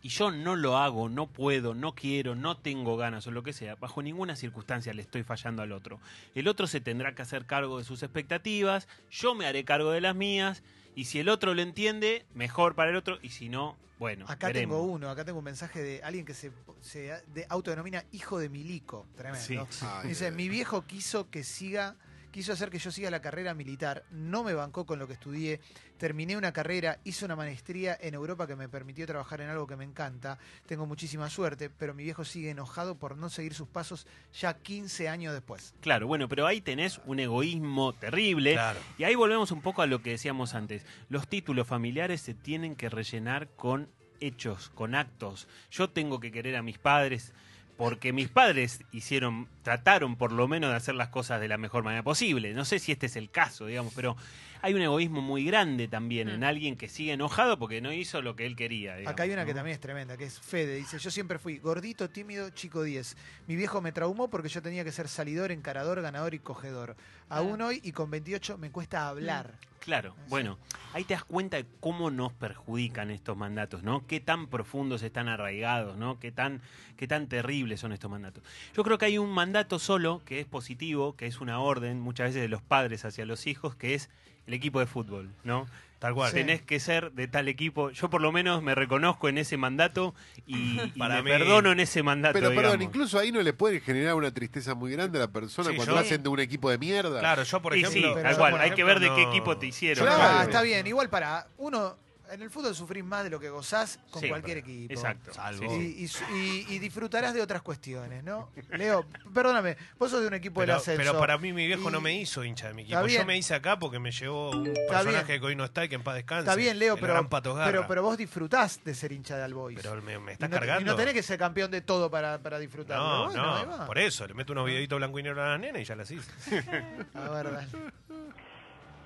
y 0.00 0.08
yo 0.08 0.30
no 0.30 0.56
lo 0.56 0.78
hago, 0.78 1.10
no 1.10 1.26
puedo, 1.26 1.74
no 1.74 1.94
quiero, 1.94 2.34
no 2.34 2.56
tengo 2.56 2.96
ganas 2.96 3.26
o 3.26 3.30
lo 3.30 3.42
que 3.42 3.52
sea, 3.52 3.74
bajo 3.74 4.00
ninguna 4.00 4.34
circunstancia 4.34 4.94
le 4.94 5.02
estoy 5.02 5.22
fallando 5.22 5.60
al 5.60 5.72
otro. 5.72 6.00
El 6.34 6.48
otro 6.48 6.66
se 6.66 6.80
tendrá 6.80 7.14
que 7.14 7.20
hacer 7.20 7.44
cargo 7.44 7.76
de 7.76 7.84
sus 7.84 8.02
expectativas, 8.02 8.88
yo 9.10 9.34
me 9.34 9.44
haré 9.44 9.64
cargo 9.64 9.90
de 9.90 10.00
las 10.00 10.16
mías 10.16 10.62
y 10.98 11.04
si 11.04 11.20
el 11.20 11.28
otro 11.28 11.54
lo 11.54 11.62
entiende, 11.62 12.26
mejor 12.34 12.74
para 12.74 12.90
el 12.90 12.96
otro 12.96 13.18
y 13.22 13.28
si 13.30 13.48
no, 13.48 13.76
bueno, 13.98 14.26
Acá 14.28 14.48
veremos. 14.48 14.76
tengo 14.78 14.92
uno, 14.92 15.10
acá 15.10 15.24
tengo 15.24 15.38
un 15.38 15.44
mensaje 15.44 15.82
de 15.82 16.02
alguien 16.02 16.24
que 16.24 16.34
se, 16.34 16.50
se 16.80 17.20
de- 17.34 17.46
autodenomina 17.48 18.04
hijo 18.12 18.38
de 18.38 18.48
Milico. 18.48 19.06
Tremendo. 19.16 19.66
Sí. 19.70 19.84
Ay, 19.86 20.08
Dice, 20.08 20.26
ay, 20.26 20.32
mi 20.32 20.48
viejo 20.48 20.86
quiso 20.86 21.30
que 21.30 21.42
siga, 21.44 21.96
quiso 22.30 22.52
hacer 22.52 22.70
que 22.70 22.78
yo 22.78 22.90
siga 22.90 23.10
la 23.10 23.20
carrera 23.20 23.54
militar, 23.54 24.04
no 24.10 24.44
me 24.44 24.54
bancó 24.54 24.86
con 24.86 24.98
lo 24.98 25.06
que 25.06 25.14
estudié, 25.14 25.60
terminé 25.96 26.36
una 26.36 26.52
carrera, 26.52 26.98
hice 27.04 27.24
una 27.24 27.36
maestría 27.36 27.96
en 28.00 28.14
Europa 28.14 28.46
que 28.46 28.56
me 28.56 28.68
permitió 28.68 29.06
trabajar 29.06 29.40
en 29.40 29.48
algo 29.48 29.66
que 29.66 29.76
me 29.76 29.84
encanta, 29.84 30.38
tengo 30.66 30.86
muchísima 30.86 31.28
suerte, 31.30 31.70
pero 31.70 31.94
mi 31.94 32.04
viejo 32.04 32.24
sigue 32.24 32.50
enojado 32.50 32.98
por 32.98 33.16
no 33.16 33.28
seguir 33.28 33.54
sus 33.54 33.68
pasos 33.68 34.06
ya 34.32 34.54
15 34.54 35.08
años 35.08 35.32
después. 35.32 35.74
Claro, 35.80 36.06
bueno, 36.06 36.28
pero 36.28 36.46
ahí 36.46 36.60
tenés 36.60 37.00
un 37.06 37.20
egoísmo 37.20 37.92
terrible. 37.92 38.52
Claro. 38.54 38.80
Y 38.98 39.04
ahí 39.04 39.14
volvemos 39.14 39.50
un 39.50 39.62
poco 39.62 39.82
a 39.82 39.86
lo 39.86 40.02
que 40.02 40.10
decíamos 40.10 40.54
antes. 40.54 40.84
Los 41.08 41.28
títulos 41.28 41.66
familiares 41.66 42.20
se 42.20 42.34
tienen 42.34 42.76
que 42.76 42.88
rellenar 42.88 43.48
con 43.48 43.88
hechos, 44.20 44.70
con 44.70 44.94
actos. 44.94 45.48
Yo 45.70 45.90
tengo 45.90 46.20
que 46.20 46.32
querer 46.32 46.56
a 46.56 46.62
mis 46.62 46.78
padres 46.78 47.32
porque 47.78 48.12
mis 48.12 48.28
padres 48.28 48.82
hicieron, 48.90 49.46
trataron 49.62 50.16
por 50.16 50.32
lo 50.32 50.48
menos 50.48 50.70
de 50.70 50.76
hacer 50.76 50.96
las 50.96 51.08
cosas 51.08 51.40
de 51.40 51.46
la 51.46 51.58
mejor 51.58 51.84
manera 51.84 52.02
posible. 52.02 52.52
No 52.52 52.64
sé 52.64 52.80
si 52.80 52.90
este 52.90 53.06
es 53.06 53.14
el 53.14 53.30
caso, 53.30 53.66
digamos, 53.66 53.92
pero 53.94 54.16
hay 54.62 54.74
un 54.74 54.82
egoísmo 54.82 55.20
muy 55.20 55.44
grande 55.44 55.88
también 55.88 56.28
Mm. 56.28 56.30
en 56.32 56.44
alguien 56.44 56.76
que 56.76 56.88
sigue 56.88 57.12
enojado 57.12 57.58
porque 57.58 57.80
no 57.80 57.92
hizo 57.92 58.22
lo 58.22 58.36
que 58.36 58.46
él 58.46 58.56
quería. 58.56 58.96
digamos, 58.96 59.12
Acá 59.12 59.22
hay 59.24 59.30
una 59.30 59.44
que 59.44 59.54
también 59.54 59.74
es 59.74 59.80
tremenda, 59.80 60.16
que 60.16 60.24
es 60.24 60.38
Fede. 60.40 60.76
Dice, 60.76 60.98
yo 60.98 61.10
siempre 61.10 61.38
fui 61.38 61.58
gordito, 61.58 62.08
tímido, 62.10 62.50
chico 62.50 62.82
10. 62.82 63.16
Mi 63.46 63.56
viejo 63.56 63.80
me 63.80 63.92
traumó 63.92 64.28
porque 64.28 64.48
yo 64.48 64.60
tenía 64.62 64.84
que 64.84 64.92
ser 64.92 65.08
salidor, 65.08 65.52
encarador, 65.52 66.00
ganador 66.02 66.34
y 66.34 66.38
cogedor. 66.38 66.96
Aún 67.28 67.60
hoy 67.60 67.80
y 67.84 67.92
con 67.92 68.10
28 68.10 68.58
me 68.58 68.70
cuesta 68.70 69.08
hablar. 69.08 69.54
Claro, 69.80 70.14
bueno, 70.28 70.58
ahí 70.92 71.04
te 71.04 71.14
das 71.14 71.24
cuenta 71.24 71.56
de 71.56 71.64
cómo 71.80 72.10
nos 72.10 72.32
perjudican 72.32 73.10
estos 73.10 73.36
mandatos, 73.36 73.82
¿no? 73.82 74.06
Qué 74.06 74.20
tan 74.20 74.48
profundos 74.48 75.02
están 75.02 75.28
arraigados, 75.28 75.96
¿no? 75.96 76.18
Qué 76.18 76.32
tan, 76.32 76.60
qué 76.96 77.06
tan 77.06 77.26
terribles 77.28 77.80
son 77.80 77.92
estos 77.92 78.10
mandatos. 78.10 78.42
Yo 78.74 78.82
creo 78.82 78.98
que 78.98 79.06
hay 79.06 79.18
un 79.18 79.30
mandato 79.30 79.78
solo 79.78 80.20
que 80.26 80.40
es 80.40 80.46
positivo, 80.46 81.16
que 81.16 81.26
es 81.26 81.40
una 81.40 81.60
orden 81.60 82.00
muchas 82.00 82.28
veces 82.30 82.42
de 82.42 82.48
los 82.48 82.60
padres 82.60 83.04
hacia 83.04 83.24
los 83.24 83.46
hijos, 83.46 83.76
que 83.76 83.94
es 83.94 84.10
el 84.48 84.54
equipo 84.54 84.80
de 84.80 84.86
fútbol, 84.86 85.30
¿no? 85.44 85.66
Tal 86.00 86.14
cual. 86.14 86.30
Sí. 86.30 86.36
Tenés 86.36 86.62
que 86.62 86.78
ser 86.78 87.10
de 87.12 87.26
tal 87.26 87.48
equipo. 87.48 87.90
Yo 87.90 88.08
por 88.08 88.20
lo 88.20 88.30
menos 88.30 88.62
me 88.62 88.74
reconozco 88.76 89.28
en 89.28 89.36
ese 89.36 89.56
mandato 89.56 90.14
y, 90.46 90.80
y 90.80 90.92
Para 90.98 91.16
me 91.16 91.22
mí- 91.22 91.30
perdono 91.38 91.72
en 91.72 91.80
ese 91.80 92.02
mandato. 92.04 92.34
Pero 92.38 92.54
perdón, 92.54 92.82
incluso 92.82 93.18
ahí 93.18 93.30
no 93.32 93.42
le 93.42 93.52
puede 93.52 93.80
generar 93.80 94.14
una 94.14 94.30
tristeza 94.32 94.74
muy 94.76 94.92
grande 94.92 95.18
a 95.18 95.22
la 95.22 95.28
persona 95.28 95.70
Sí, 95.70 95.76
cuando 95.76 95.94
yo- 95.94 96.00
hacen 96.00 96.22
de 96.22 96.28
un 96.28 96.38
equipo 96.40 96.70
de 96.70 96.78
mierda. 96.78 97.18
Claro, 97.18 97.42
yo 97.42 97.60
por 97.60 97.76
Y 97.76 97.80
ejemplo. 97.82 98.14
sí, 98.16 98.22
tal 98.22 98.36
cual. 98.36 98.60
Hay 98.60 98.70
que 98.72 98.84
ver 98.84 99.00
de 99.00 99.12
qué 99.14 99.22
equipo 99.24 99.56
te 99.58 99.66
hicieron. 99.66 100.06
Claro. 100.06 100.38
Ah, 100.38 100.42
está 100.44 100.62
bien. 100.62 100.86
Igual 100.86 101.10
para 101.10 101.48
uno, 101.58 101.96
en 102.30 102.42
el 102.42 102.50
fútbol 102.50 102.74
sufrís 102.74 103.04
más 103.04 103.24
de 103.24 103.30
lo 103.30 103.40
que 103.40 103.48
gozás 103.50 103.98
con 104.10 104.26
cualquier 104.28 104.58
equipo. 104.58 104.92
Exacto. 104.92 105.32
Salvo. 105.32 105.72
Y, 105.74 106.78
disfrutarás 106.78 107.34
de 107.34 107.42
otras 107.42 107.62
cuestiones, 107.62 108.22
¿no? 108.24 108.50
Leo, 108.70 109.04
perdóname, 109.34 109.76
vos 109.98 110.10
sos 110.10 110.20
de 110.20 110.26
un 110.28 110.34
equipo 110.34 110.60
del 110.60 110.68
Pero, 110.68 110.78
ascenso. 110.78 110.98
pero 111.02 111.18
para 111.18 111.38
mí 111.38 111.52
mi 111.52 111.66
viejo 111.66 111.88
Y- 111.88 111.92
no 111.92 112.00
me 112.00 112.14
hizo 112.14 112.44
hincha 112.44 112.68
de 112.68 112.74
mi 112.74 112.82
Está 112.82 112.96
equipo. 112.96 113.06
bien. 113.06 113.20
Yo 113.22 113.26
me 113.26 113.36
hice 113.36 113.54
acá 113.54 113.78
porque 113.78 113.98
me 113.98 114.10
llevó 114.10 114.50
un 114.50 114.66
Está 114.66 114.80
personaje 114.88 115.24
bien. 115.26 115.40
que 115.40 115.46
hoy 115.46 115.56
no 115.56 115.64
está 115.64 115.84
y 115.84 115.88
que 115.88 115.94
en 115.94 116.02
paz 116.02 116.14
descanse. 116.16 116.40
Está 116.42 116.54
bien, 116.54 116.78
Leo, 116.78 116.96
pero, 116.96 117.28
pero, 117.28 117.86
pero 117.88 118.02
vos 118.02 118.16
disfrutás 118.16 118.82
de 118.84 118.94
ser 118.94 119.12
hincha 119.12 119.36
de 119.36 119.44
Albois. 119.44 119.78
Pero 119.80 120.00
me, 120.02 120.18
me 120.18 120.32
y, 120.32 120.34
estás 120.34 120.48
no, 120.50 120.56
y 120.56 120.58
cargando. 120.58 120.92
no 120.92 120.96
tenés 120.96 121.14
que 121.14 121.22
ser 121.22 121.38
campeón 121.38 121.70
de 121.70 121.80
todo 121.80 122.10
para, 122.10 122.38
para 122.38 122.58
disfrutar. 122.58 122.98
No, 122.98 123.26
bueno, 123.26 123.66
no, 123.78 123.86
por 123.86 123.98
eso, 123.98 124.26
le 124.26 124.34
meto 124.34 124.52
unos 124.52 124.66
videitos 124.66 124.98
blanco 124.98 125.18
y 125.18 125.22
negro 125.22 125.42
a 125.42 125.48
la 125.50 125.58
nena 125.58 125.78
y 125.80 125.84
ya 125.84 125.96
las 125.96 126.10
hice. 126.10 126.30
A 127.14 127.28
ver, 127.30 127.52
dale. 127.52 127.68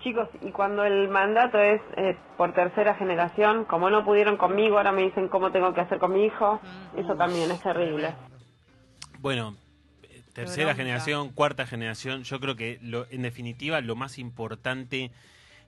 Chicos, 0.03 0.29
y 0.41 0.51
cuando 0.51 0.85
el 0.85 1.09
mandato 1.09 1.59
es 1.59 1.81
eh, 1.97 2.17
por 2.37 2.53
tercera 2.55 2.95
generación, 2.95 3.65
como 3.65 3.88
no 3.88 4.05
pudieron 4.05 4.37
conmigo, 4.37 4.79
ahora 4.79 4.91
me 4.91 5.03
dicen 5.03 5.29
cómo 5.29 5.53
tengo 5.53 5.73
que 5.75 5.81
hacer 5.81 5.99
con 5.99 6.12
mi 6.12 6.25
hijo, 6.25 6.61
eso 6.97 7.15
también 7.15 7.51
es 7.51 7.61
terrible. 7.61 8.12
Bueno, 9.21 9.55
tercera 10.35 10.75
generación, 10.75 11.31
cuarta 11.31 11.67
generación, 11.67 12.25
yo 12.25 12.41
creo 12.41 12.57
que 12.57 12.79
lo, 12.83 13.07
en 13.11 13.23
definitiva 13.23 13.81
lo 13.81 13.95
más 13.95 14.19
importante 14.19 15.12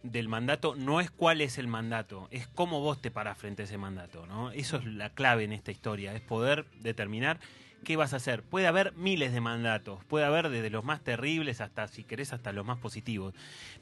del 0.02 0.28
mandato 0.28 0.74
no 0.76 1.00
es 1.00 1.10
cuál 1.10 1.40
es 1.40 1.56
el 1.58 1.68
mandato, 1.68 2.28
es 2.30 2.48
cómo 2.48 2.80
vos 2.80 3.00
te 3.00 3.10
parás 3.10 3.38
frente 3.38 3.62
a 3.62 3.64
ese 3.64 3.78
mandato, 3.78 4.26
¿no? 4.26 4.50
Eso 4.50 4.78
es 4.78 4.84
la 4.84 5.10
clave 5.10 5.44
en 5.44 5.52
esta 5.52 5.70
historia, 5.70 6.14
es 6.14 6.20
poder 6.20 6.66
determinar 6.80 7.38
qué 7.84 7.96
vas 7.96 8.12
a 8.12 8.16
hacer. 8.16 8.42
Puede 8.42 8.66
haber 8.66 8.92
miles 8.94 9.32
de 9.32 9.40
mandatos, 9.40 10.04
puede 10.06 10.24
haber 10.24 10.48
desde 10.48 10.70
los 10.70 10.84
más 10.84 11.00
terribles 11.02 11.60
hasta, 11.60 11.86
si 11.88 12.04
querés, 12.04 12.32
hasta 12.32 12.52
los 12.52 12.66
más 12.66 12.78
positivos. 12.78 13.34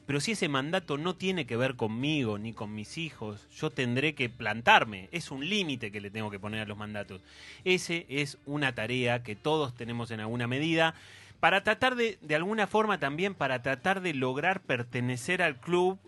Pero 0.05 0.19
si 0.19 0.33
ese 0.33 0.49
mandato 0.49 0.97
no 0.97 1.15
tiene 1.15 1.45
que 1.45 1.57
ver 1.57 1.75
conmigo 1.75 2.37
ni 2.37 2.53
con 2.53 2.75
mis 2.75 2.97
hijos, 2.97 3.47
yo 3.55 3.71
tendré 3.71 4.13
que 4.15 4.29
plantarme. 4.29 5.09
Es 5.11 5.31
un 5.31 5.47
límite 5.49 5.91
que 5.91 6.01
le 6.01 6.11
tengo 6.11 6.29
que 6.29 6.39
poner 6.39 6.61
a 6.61 6.65
los 6.65 6.77
mandatos. 6.77 7.21
Ese 7.63 8.05
es 8.09 8.37
una 8.45 8.75
tarea 8.75 9.23
que 9.23 9.35
todos 9.35 9.73
tenemos 9.73 10.11
en 10.11 10.19
alguna 10.19 10.47
medida 10.47 10.93
para 11.39 11.63
tratar 11.63 11.95
de, 11.95 12.17
de 12.21 12.35
alguna 12.35 12.67
forma 12.67 12.99
también, 12.99 13.33
para 13.33 13.61
tratar 13.61 14.01
de 14.01 14.13
lograr 14.13 14.61
pertenecer 14.61 15.41
al 15.41 15.59
club 15.59 15.99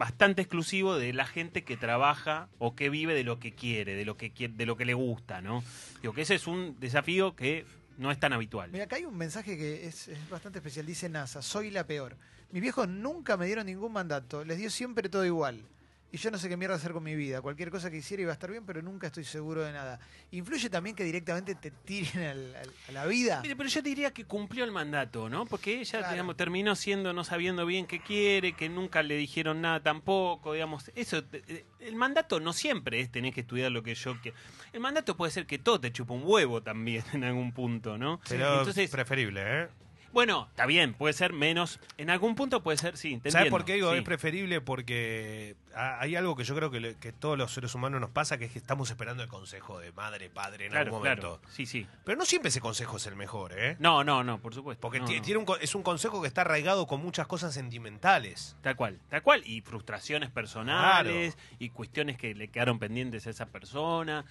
bastante 0.00 0.40
exclusivo 0.40 0.96
de 0.96 1.12
la 1.12 1.26
gente 1.26 1.62
que 1.62 1.76
trabaja 1.76 2.48
o 2.58 2.74
que 2.74 2.88
vive 2.88 3.12
de 3.12 3.22
lo 3.22 3.38
que 3.38 3.52
quiere, 3.52 3.94
de 3.96 4.06
lo 4.06 4.16
que 4.16 4.30
quiere, 4.30 4.54
de 4.54 4.64
lo 4.64 4.74
que 4.78 4.86
le 4.86 4.94
gusta, 4.94 5.42
¿no? 5.42 5.62
Digo 6.00 6.14
que 6.14 6.22
ese 6.22 6.36
es 6.36 6.46
un 6.46 6.80
desafío 6.80 7.36
que 7.36 7.66
no 7.98 8.10
es 8.10 8.18
tan 8.18 8.32
habitual. 8.32 8.70
Mira, 8.72 8.84
acá 8.84 8.96
hay 8.96 9.04
un 9.04 9.18
mensaje 9.18 9.58
que 9.58 9.86
es, 9.86 10.08
es 10.08 10.30
bastante 10.30 10.58
especial. 10.60 10.86
Dice 10.86 11.10
NASA, 11.10 11.42
soy 11.42 11.70
la 11.70 11.86
peor. 11.86 12.16
Mis 12.50 12.62
viejos 12.62 12.88
nunca 12.88 13.36
me 13.36 13.44
dieron 13.44 13.66
ningún 13.66 13.92
mandato. 13.92 14.42
Les 14.42 14.56
dio 14.56 14.70
siempre 14.70 15.10
todo 15.10 15.26
igual. 15.26 15.62
Y 16.12 16.16
yo 16.16 16.30
no 16.32 16.38
sé 16.38 16.48
qué 16.48 16.56
mierda 16.56 16.74
hacer 16.74 16.92
con 16.92 17.04
mi 17.04 17.14
vida. 17.14 17.40
Cualquier 17.40 17.70
cosa 17.70 17.88
que 17.88 17.98
hiciera 17.98 18.22
iba 18.22 18.32
a 18.32 18.34
estar 18.34 18.50
bien, 18.50 18.66
pero 18.66 18.82
nunca 18.82 19.06
estoy 19.06 19.22
seguro 19.22 19.62
de 19.62 19.72
nada. 19.72 20.00
¿Influye 20.32 20.68
también 20.68 20.96
que 20.96 21.04
directamente 21.04 21.54
te 21.54 21.70
tiren 21.70 22.24
al- 22.24 22.56
al- 22.56 22.72
a 22.88 22.92
la 22.92 23.06
vida? 23.06 23.40
Mire, 23.42 23.54
pero 23.54 23.68
yo 23.68 23.80
diría 23.80 24.10
que 24.12 24.24
cumplió 24.24 24.64
el 24.64 24.72
mandato, 24.72 25.28
¿no? 25.28 25.46
Porque 25.46 25.78
ella, 25.80 25.98
Claro. 26.00 26.12
digamos, 26.12 26.36
terminó 26.36 26.74
siendo 26.74 27.12
no 27.12 27.22
sabiendo 27.22 27.64
bien 27.64 27.86
qué 27.86 28.00
quiere, 28.00 28.54
que 28.54 28.68
nunca 28.68 29.04
le 29.04 29.14
dijeron 29.16 29.60
nada 29.60 29.80
tampoco, 29.84 30.52
digamos. 30.54 30.90
Eso, 30.96 31.22
eh, 31.32 31.64
el 31.78 31.94
mandato 31.94 32.40
no 32.40 32.52
siempre 32.52 33.00
es 33.00 33.12
tenés 33.12 33.32
que 33.32 33.42
estudiar 33.42 33.70
lo 33.70 33.84
que 33.84 33.94
yo 33.94 34.18
quiero. 34.20 34.36
El 34.72 34.80
mandato 34.80 35.16
puede 35.16 35.30
ser 35.30 35.46
que 35.46 35.58
todo 35.60 35.80
te 35.80 35.92
chupa 35.92 36.12
un 36.14 36.22
huevo 36.24 36.60
también 36.60 37.04
en 37.14 37.22
algún 37.22 37.52
punto, 37.52 37.98
¿no? 37.98 38.20
Pero 38.28 38.58
Entonces, 38.58 38.90
preferible, 38.90 39.42
¿eh? 39.44 39.68
bueno, 40.12 40.48
está 40.50 40.66
bien, 40.66 40.94
puede 40.94 41.14
ser 41.14 41.32
menos. 41.32 41.78
En 41.96 42.10
algún 42.10 42.34
punto 42.34 42.64
puede 42.64 42.76
ser, 42.78 42.96
sí. 42.96 43.18
Te 43.22 43.30
¿Sabes 43.30 43.48
por 43.48 43.64
qué 43.64 43.74
digo? 43.74 43.92
sí. 43.92 43.98
Es 43.98 44.02
preferible 44.04 44.60
porque 44.60 45.54
hay 45.74 46.16
algo 46.16 46.34
que 46.36 46.44
yo 46.44 46.54
creo 46.54 46.70
que, 46.70 46.80
le- 46.80 46.94
que 46.96 47.12
todos 47.12 47.38
los 47.38 47.52
seres 47.52 47.74
humanos 47.74 48.00
nos 48.00 48.10
pasa, 48.10 48.38
que 48.38 48.46
es 48.46 48.52
que 48.52 48.58
estamos 48.58 48.90
esperando 48.90 49.22
el 49.22 49.28
consejo 49.28 49.78
de 49.78 49.92
madre, 49.92 50.28
padre 50.30 50.66
en 50.66 50.70
Claro, 50.72 50.86
algún 50.86 50.98
momento. 51.00 51.38
claro. 51.40 51.52
Sí, 51.54 51.66
sí. 51.66 51.86
Pero 52.04 52.18
no 52.18 52.24
siempre 52.24 52.48
ese 52.48 52.60
consejo 52.60 52.96
es 52.96 53.06
el 53.06 53.16
mejor, 53.16 53.52
¿eh? 53.56 53.76
No, 53.78 54.02
no, 54.04 54.24
no, 54.24 54.40
por 54.40 54.54
supuesto. 54.54 54.80
Porque 54.80 54.98
No, 55.00 55.04
ti- 55.06 55.16
no. 55.16 55.22
tiene 55.22 55.38
un, 55.40 55.46
es 55.60 55.74
un 55.74 55.82
consejo 55.82 56.20
que 56.22 56.28
está 56.28 56.40
arraigado 56.42 56.86
con 56.86 57.00
muchas 57.02 57.26
cosas 57.26 57.54
sentimentales. 57.54 58.56
Tal 58.62 58.76
cual, 58.76 58.98
tal 59.08 59.22
cual. 59.22 59.42
Y 59.46 59.60
frustraciones 59.60 60.30
personales 60.30 61.36
y 61.58 61.70
cuestiones 61.70 62.16
que 62.18 62.34
le 62.34 62.48
quedaron 62.48 62.78
pendientes 62.78 63.26
a 63.26 63.30
esa 63.30 63.46
persona. 63.46 64.24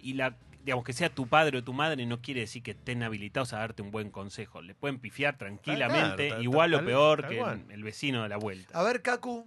Y 0.00 0.14
la, 0.14 0.34
digamos, 0.64 0.84
que 0.84 0.92
sea 0.92 1.08
tu 1.10 1.26
padre 1.26 1.58
o 1.58 1.64
tu 1.64 1.72
madre 1.72 2.04
no 2.06 2.20
quiere 2.20 2.40
decir 2.40 2.62
que 2.62 2.72
estén 2.72 3.02
habilitados 3.02 3.52
a 3.52 3.58
darte 3.58 3.82
un 3.82 3.90
buen 3.90 4.10
consejo. 4.10 4.62
Le 4.62 4.74
pueden 4.74 4.98
pifiar 4.98 5.36
tranquilamente, 5.38 6.30
tal- 6.30 6.42
igual 6.42 6.74
o 6.74 6.84
peor 6.84 7.26
que 7.28 7.38
cual. 7.38 7.64
el 7.70 7.82
vecino 7.82 8.22
de 8.22 8.28
la 8.28 8.36
vuelta. 8.36 8.78
A 8.78 8.82
ver, 8.82 9.02
Kaku, 9.02 9.46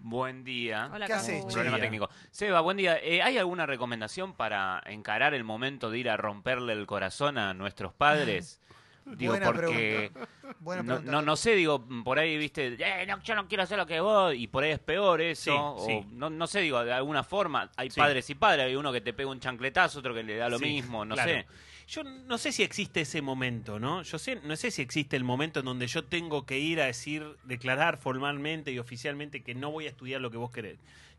Buen 0.00 0.44
día. 0.44 0.90
Hola, 0.92 1.06
¿Qué 1.06 1.12
haces? 1.12 1.44
Problema 1.44 1.76
día. 1.76 1.84
técnico. 1.84 2.08
Seba, 2.30 2.60
buen 2.60 2.76
día. 2.76 2.98
Eh, 3.02 3.20
¿Hay 3.22 3.36
alguna 3.36 3.66
recomendación 3.66 4.32
para 4.34 4.82
encarar 4.86 5.34
el 5.34 5.44
momento 5.44 5.90
de 5.90 5.98
ir 5.98 6.08
a 6.10 6.16
romperle 6.16 6.72
el 6.72 6.86
corazón 6.86 7.36
a 7.36 7.52
nuestros 7.54 7.92
padres? 7.92 8.60
Digo, 9.04 9.32
Buena 9.32 9.46
porque 9.46 10.12
buena 10.60 10.82
no, 10.82 10.88
pregunta. 10.96 11.12
no, 11.12 11.22
no 11.22 11.34
sé, 11.36 11.54
digo, 11.54 11.82
por 12.04 12.18
ahí, 12.18 12.36
viste, 12.36 12.76
"Eh, 12.78 13.06
no, 13.06 13.18
yo 13.22 13.34
no 13.34 13.48
quiero 13.48 13.62
hacer 13.62 13.78
lo 13.78 13.86
que 13.86 14.00
vos, 14.00 14.34
y 14.34 14.48
por 14.48 14.64
ahí 14.64 14.72
es 14.72 14.78
peor 14.80 15.22
eso, 15.22 15.44
Sí, 15.50 15.50
o 15.58 15.86
sí. 15.86 16.06
no, 16.12 16.28
no 16.28 16.46
sé, 16.46 16.60
digo, 16.60 16.84
de 16.84 16.92
alguna 16.92 17.24
forma, 17.24 17.70
hay 17.76 17.88
Sí. 17.88 17.98
padres 17.98 18.28
y 18.28 18.34
padres, 18.34 18.66
hay 18.66 18.76
uno 18.76 18.92
que 18.92 19.00
te 19.00 19.14
pega 19.14 19.30
un 19.30 19.40
chancletazo, 19.40 20.00
otro 20.00 20.12
que 20.12 20.22
le 20.22 20.36
da 20.36 20.50
lo 20.50 20.58
Sí, 20.58 20.64
mismo, 20.66 21.06
no 21.06 21.14
claro. 21.14 21.30
sé. 21.30 21.46
Yo 21.88 22.04
no 22.04 22.36
sé 22.36 22.52
si 22.52 22.62
existe 22.62 23.00
ese 23.00 23.22
momento, 23.22 23.78
¿no? 23.78 24.02
Yo 24.02 24.18
sé, 24.18 24.38
no 24.44 24.56
sé 24.56 24.70
si 24.70 24.82
existe 24.82 25.16
el 25.16 25.24
momento 25.24 25.60
en 25.60 25.64
donde 25.64 25.86
yo 25.86 26.04
tengo 26.04 26.44
que 26.44 26.58
ir 26.58 26.82
a 26.82 26.84
decir, 26.84 27.24
declarar 27.44 27.96
formalmente 27.96 28.72
y 28.72 28.78
oficialmente 28.78 29.42
que 29.42 29.54
no 29.54 29.70
voy 29.70 29.86
a 29.86 29.88
estudiar 29.88 30.20
lo 30.20 30.30
que 30.30 30.36
vos 30.36 30.50
querés. 30.50 30.76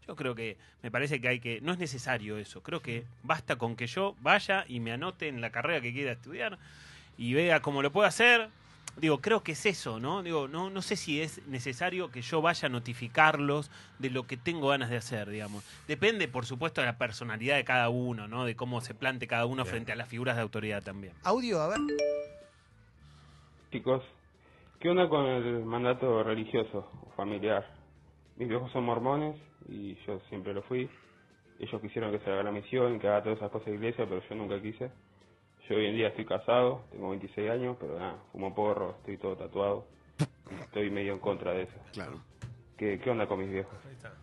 Yo 0.08 0.15
creo 0.15 0.36
que 0.36 0.58
me 0.84 0.91
parece 0.91 1.19
que 1.19 1.27
hay 1.27 1.39
que 1.39 1.60
no 1.62 1.73
es 1.73 1.79
necesario 1.79 2.38
eso. 2.38 2.62
Creo 2.62 2.84
que 2.84 3.03
basta 3.23 3.55
con 3.55 3.75
que 3.75 3.88
yo 3.88 4.15
vaya 4.21 4.63
y 4.67 4.79
me 4.79 4.91
anote 4.91 5.27
en 5.27 5.41
la 5.41 5.49
carrera 5.49 5.82
que 5.82 5.91
quiera 5.91 6.12
estudiar 6.12 6.60
y 7.17 7.34
vea 7.34 7.63
cómo 7.63 7.82
lo 7.82 7.91
puedo 7.91 8.05
hacer. 8.05 8.49
Digo, 8.97 9.19
creo 9.19 9.43
que 9.43 9.54
es 9.54 9.65
eso, 9.65 9.99
¿no? 9.99 10.23
Digo, 10.23 10.47
no, 10.47 10.69
no 10.69 10.82
sé 10.82 10.95
si 10.95 11.21
es 11.21 11.45
necesario 11.47 12.12
que 12.12 12.21
yo 12.21 12.41
vaya 12.41 12.67
a 12.67 12.69
notificarlos 12.69 13.71
de 13.97 14.10
lo 14.10 14.23
que 14.23 14.36
tengo 14.36 14.69
ganas 14.69 14.89
de 14.89 14.97
hacer, 14.97 15.30
digamos. 15.30 15.63
Depende, 15.88 16.28
por 16.28 16.45
supuesto, 16.45 16.82
de 16.82 16.88
la 16.88 16.97
personalidad 16.97 17.56
de 17.56 17.63
cada 17.63 17.89
uno, 17.89 18.28
¿no? 18.28 18.45
De 18.45 18.56
cómo 18.56 18.82
se 18.82 18.93
plante 18.93 19.28
cada 19.28 19.45
uno 19.45 19.63
Bien. 19.63 19.67
frente 19.67 19.91
a 19.91 19.95
las 19.95 20.10
figuras 20.10 20.36
de 20.36 20.41
autoridad 20.41 20.84
también. 20.84 21.13
Audio, 21.23 21.62
a 21.62 21.69
ver. 21.69 21.80
Chicos, 23.71 24.04
¿qué 24.80 24.89
onda 24.89 25.08
con 25.08 25.25
el 25.25 25.63
mandato 25.63 26.23
religioso 26.23 26.89
o 27.06 27.12
familiar? 27.15 27.65
Mis 28.36 28.49
viejos 28.49 28.71
son 28.71 28.84
mormones 28.84 29.36
y 29.67 29.95
yo 30.06 30.19
siempre 30.30 30.54
lo 30.54 30.63
fui. 30.63 30.89
Ellos 31.60 31.82
quisieron 31.82 32.12
que 32.12 32.19
se 32.19 32.32
haga 32.32 32.43
la 32.43 32.52
misión, 32.52 32.99
que 32.99 33.08
haga 33.08 33.23
todas 33.23 33.38
esas 33.38 33.52
cosas 33.52 33.67
de 33.67 33.75
iglesia, 33.75 34.06
pero 34.08 34.21
yo 34.28 34.36
nunca 34.36 34.62
quise. 34.62 34.91
Yo 35.69 35.75
hoy 35.75 35.86
en 35.86 35.95
día 35.95 36.08
estoy 36.08 36.25
casado, 36.25 36.82
tengo 36.91 37.10
26 37.12 37.47
años, 37.51 37.77
pero 37.79 37.99
nada, 37.99 38.17
fumo 38.32 38.55
porro, 38.55 38.95
estoy 38.97 39.17
todo 39.17 39.38
tatuado. 39.38 39.86
Estoy 40.63 40.89
medio 40.89 41.13
en 41.13 41.19
contra 41.19 41.53
de 41.53 41.63
eso. 41.63 41.75
Claro. 41.93 42.19
¿Qué, 42.75 42.99
qué 42.99 43.10
onda 43.12 43.27
con 43.27 43.39
mis 43.39 43.51
viejos? 43.51 43.73
Ahí 43.86 43.93
está. 43.93 44.13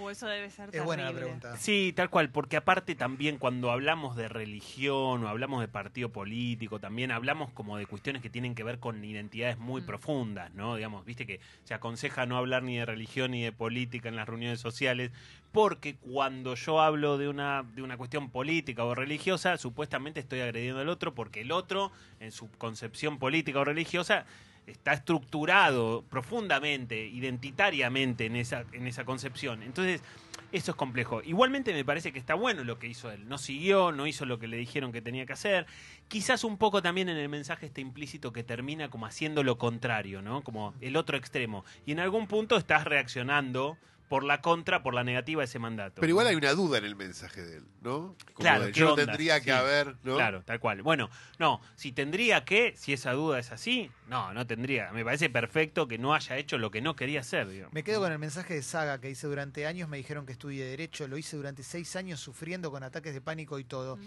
Uh, 0.00 0.10
eso 0.10 0.26
debe 0.26 0.50
ser 0.50 0.70
Es 0.72 0.84
buena 0.84 1.04
la 1.04 1.12
pregunta. 1.12 1.56
Sí, 1.56 1.92
tal 1.94 2.10
cual, 2.10 2.30
porque 2.30 2.56
aparte 2.56 2.94
también 2.94 3.38
cuando 3.38 3.70
hablamos 3.70 4.16
de 4.16 4.28
religión 4.28 5.24
o 5.24 5.28
hablamos 5.28 5.60
de 5.60 5.68
partido 5.68 6.10
político, 6.10 6.78
también 6.80 7.10
hablamos 7.10 7.50
como 7.52 7.76
de 7.76 7.86
cuestiones 7.86 8.22
que 8.22 8.30
tienen 8.30 8.54
que 8.54 8.64
ver 8.64 8.78
con 8.78 9.04
identidades 9.04 9.58
muy 9.58 9.82
Mm. 9.82 9.86
profundas, 9.86 10.54
¿no? 10.54 10.76
Digamos, 10.76 11.04
viste 11.04 11.26
que 11.26 11.40
se 11.64 11.74
aconseja 11.74 12.26
no 12.26 12.36
hablar 12.36 12.62
ni 12.62 12.76
de 12.76 12.86
religión 12.86 13.30
ni 13.32 13.42
de 13.42 13.52
política 13.52 14.08
en 14.08 14.16
las 14.16 14.28
reuniones 14.28 14.60
sociales, 14.60 15.10
porque 15.52 15.96
cuando 15.96 16.54
yo 16.54 16.80
hablo 16.80 17.18
de 17.18 17.28
una, 17.28 17.62
de 17.74 17.82
una 17.82 17.96
cuestión 17.96 18.30
política 18.30 18.84
o 18.84 18.94
religiosa, 18.94 19.56
supuestamente 19.56 20.20
estoy 20.20 20.40
agrediendo 20.40 20.80
al 20.80 20.88
otro, 20.88 21.14
porque 21.14 21.40
el 21.40 21.52
otro, 21.52 21.90
en 22.20 22.32
su 22.32 22.50
concepción 22.52 23.18
política 23.18 23.60
o 23.60 23.64
religiosa, 23.64 24.26
está 24.70 24.92
estructurado 24.92 26.04
profundamente, 26.08 27.06
identitariamente 27.06 28.26
en 28.26 28.36
esa, 28.36 28.64
en 28.72 28.86
esa 28.86 29.04
concepción. 29.04 29.62
Entonces, 29.62 30.02
eso 30.50 30.70
es 30.70 30.76
complejo. 30.76 31.20
Igualmente 31.22 31.74
me 31.74 31.84
parece 31.84 32.12
que 32.12 32.18
está 32.18 32.34
bueno 32.34 32.64
lo 32.64 32.78
que 32.78 32.86
hizo 32.86 33.10
él. 33.10 33.28
No 33.28 33.36
siguió, 33.36 33.92
no 33.92 34.06
hizo 34.06 34.24
lo 34.24 34.38
que 34.38 34.48
le 34.48 34.56
dijeron 34.56 34.92
que 34.92 35.02
tenía 35.02 35.26
que 35.26 35.34
hacer. 35.34 35.66
Quizás 36.08 36.42
un 36.42 36.56
poco 36.56 36.80
también 36.80 37.08
en 37.08 37.18
el 37.18 37.28
mensaje 37.28 37.66
está 37.66 37.80
implícito 37.80 38.32
que 38.32 38.44
termina 38.44 38.88
como 38.88 39.06
haciendo 39.06 39.42
lo 39.42 39.58
contrario, 39.58 40.22
¿no? 40.22 40.42
Como 40.42 40.74
el 40.80 40.96
otro 40.96 41.18
extremo. 41.18 41.64
Y 41.84 41.92
en 41.92 42.00
algún 42.00 42.26
punto 42.26 42.56
estás 42.56 42.84
reaccionando 42.84 43.76
por 44.08 44.24
la 44.24 44.40
contra, 44.40 44.82
por 44.82 44.94
la 44.94 45.04
negativa 45.04 45.40
de 45.42 45.44
ese 45.44 45.58
mandato. 45.58 46.00
Pero 46.00 46.10
igual 46.10 46.26
hay 46.26 46.34
una 46.36 46.52
duda 46.52 46.78
en 46.78 46.84
el 46.84 46.96
mensaje 46.96 47.42
de 47.42 47.58
él, 47.58 47.64
¿no? 47.82 48.16
Como 48.32 48.38
Claro, 48.38 48.64
de, 48.66 48.72
¿qué 48.72 48.80
yo 48.80 48.92
onda? 48.94 49.04
tendría 49.06 49.38
que 49.40 49.44
Sí, 49.44 49.50
haber, 49.50 49.96
¿no? 50.02 50.16
Claro, 50.16 50.42
tal 50.42 50.58
cual. 50.60 50.82
Bueno, 50.82 51.10
no, 51.38 51.60
si 51.76 51.92
tendría 51.92 52.44
que, 52.44 52.74
si 52.76 52.92
esa 52.92 53.12
duda 53.12 53.38
es 53.38 53.52
así, 53.52 53.90
no, 54.08 54.32
no 54.32 54.46
tendría. 54.46 54.90
Me 54.92 55.04
parece 55.04 55.28
perfecto 55.30 55.86
que 55.88 55.98
no 55.98 56.14
haya 56.14 56.36
hecho 56.36 56.58
lo 56.58 56.70
que 56.70 56.80
no 56.80 56.96
quería 56.96 57.20
hacer, 57.20 57.48
digamos. 57.48 57.72
Me 57.74 57.84
quedo 57.84 58.00
con 58.00 58.10
el 58.12 58.18
mensaje 58.18 58.54
de 58.54 58.62
Saga 58.62 59.00
que 59.00 59.10
hice 59.10 59.26
durante 59.26 59.66
años. 59.66 59.88
Me 59.88 59.96
dijeron 59.98 60.26
que 60.26 60.32
estudie 60.32 60.64
Derecho. 60.64 61.06
Lo 61.08 61.18
hice 61.18 61.36
durante 61.36 61.62
seis 61.62 61.94
años 61.96 62.20
sufriendo 62.20 62.70
con 62.70 62.82
ataques 62.82 63.12
de 63.14 63.20
pánico 63.20 63.58
y 63.58 63.64
todo. 63.64 63.98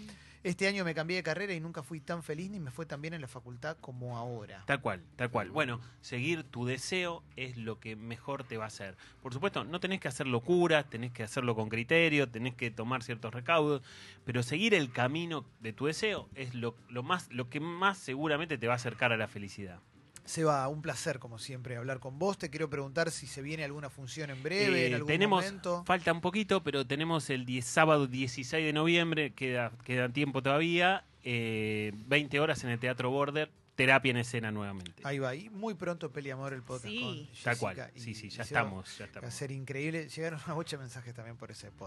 Este 0.44 0.66
año 0.66 0.84
me 0.84 0.92
cambié 0.92 1.18
de 1.18 1.22
carrera 1.22 1.54
y 1.54 1.60
nunca 1.60 1.84
fui 1.84 2.00
tan 2.00 2.24
feliz 2.24 2.50
ni 2.50 2.58
me 2.58 2.72
fue 2.72 2.84
tan 2.84 3.00
bien 3.00 3.14
en 3.14 3.20
la 3.20 3.28
facultad 3.28 3.76
como 3.80 4.16
ahora. 4.16 4.64
Tal 4.66 4.80
cual, 4.80 5.00
tal 5.14 5.30
cual. 5.30 5.50
Bueno, 5.50 5.80
seguir 6.00 6.42
tu 6.42 6.66
deseo 6.66 7.22
es 7.36 7.56
lo 7.56 7.78
que 7.78 7.94
mejor 7.94 8.42
te 8.42 8.56
va 8.56 8.64
a 8.64 8.66
hacer. 8.66 8.96
Por 9.22 9.32
supuesto, 9.32 9.62
no 9.62 9.78
tenés 9.78 10.00
que 10.00 10.08
hacer 10.08 10.26
locuras, 10.26 10.90
tenés 10.90 11.12
que 11.12 11.22
hacerlo 11.22 11.54
con 11.54 11.68
criterio, 11.68 12.28
tenés 12.28 12.56
que 12.56 12.72
tomar 12.72 13.04
ciertos 13.04 13.32
recaudos, 13.32 13.82
pero 14.24 14.42
seguir 14.42 14.74
el 14.74 14.90
camino 14.90 15.44
de 15.60 15.72
tu 15.72 15.86
deseo 15.86 16.28
es 16.34 16.54
lo, 16.54 16.76
lo 16.88 17.04
más, 17.04 17.30
lo 17.30 17.48
que 17.48 17.60
más 17.60 17.98
seguramente 17.98 18.58
te 18.58 18.66
va 18.66 18.72
a 18.72 18.76
acercar 18.76 19.12
a 19.12 19.16
la 19.16 19.28
felicidad. 19.28 19.78
Seba, 20.24 20.66
un 20.68 20.82
placer 20.82 21.18
como 21.18 21.38
siempre 21.38 21.76
hablar 21.76 21.98
con 21.98 22.18
vos. 22.18 22.38
Te 22.38 22.48
quiero 22.50 22.70
preguntar 22.70 23.10
si 23.10 23.26
se 23.26 23.42
viene 23.42 23.64
alguna 23.64 23.90
función 23.90 24.30
en 24.30 24.42
breve, 24.42 24.86
en 24.86 24.92
Eh, 24.92 24.94
algún 24.96 25.08
tenemos, 25.08 25.44
momento. 25.44 25.82
falta 25.84 26.12
un 26.12 26.20
poquito, 26.20 26.62
pero 26.62 26.86
tenemos 26.86 27.28
el 27.30 27.44
10 27.44 27.64
sábado 27.64 28.06
16 28.06 28.64
de 28.64 28.72
noviembre, 28.72 29.32
queda, 29.32 29.72
queda 29.84 30.08
tiempo 30.08 30.42
todavía, 30.42 31.04
eh, 31.24 31.92
20 32.06 32.38
horas 32.40 32.62
en 32.64 32.70
el 32.70 32.78
Teatro 32.78 33.10
Border, 33.10 33.50
terapia 33.74 34.10
en 34.10 34.18
escena 34.18 34.52
nuevamente. 34.52 35.02
Ahí 35.02 35.18
va, 35.18 35.34
y 35.34 35.48
muy 35.48 35.72
pronto 35.74 36.12
Peliamor 36.12 36.52
el 36.52 36.62
podcast 36.62 36.88
Sí. 36.92 37.00
con 37.00 37.16
Tal 37.42 37.54
Jessica 37.54 37.58
cual, 37.58 37.90
y- 37.96 38.00
sí, 38.00 38.14
sí, 38.14 38.28
ya 38.28 38.44
Seba. 38.44 38.60
estamos, 38.60 38.98
ya 38.98 38.98
Va 38.98 39.04
a 39.04 39.06
estamos. 39.08 39.34
ser 39.34 39.50
increíble. 39.50 40.08
Llegaron 40.08 40.38
bocha 40.54 40.76
de 40.76 40.82
mensajes 40.82 41.14
también 41.14 41.36
por 41.38 41.50
ese 41.50 41.68
podcast. 41.72 41.80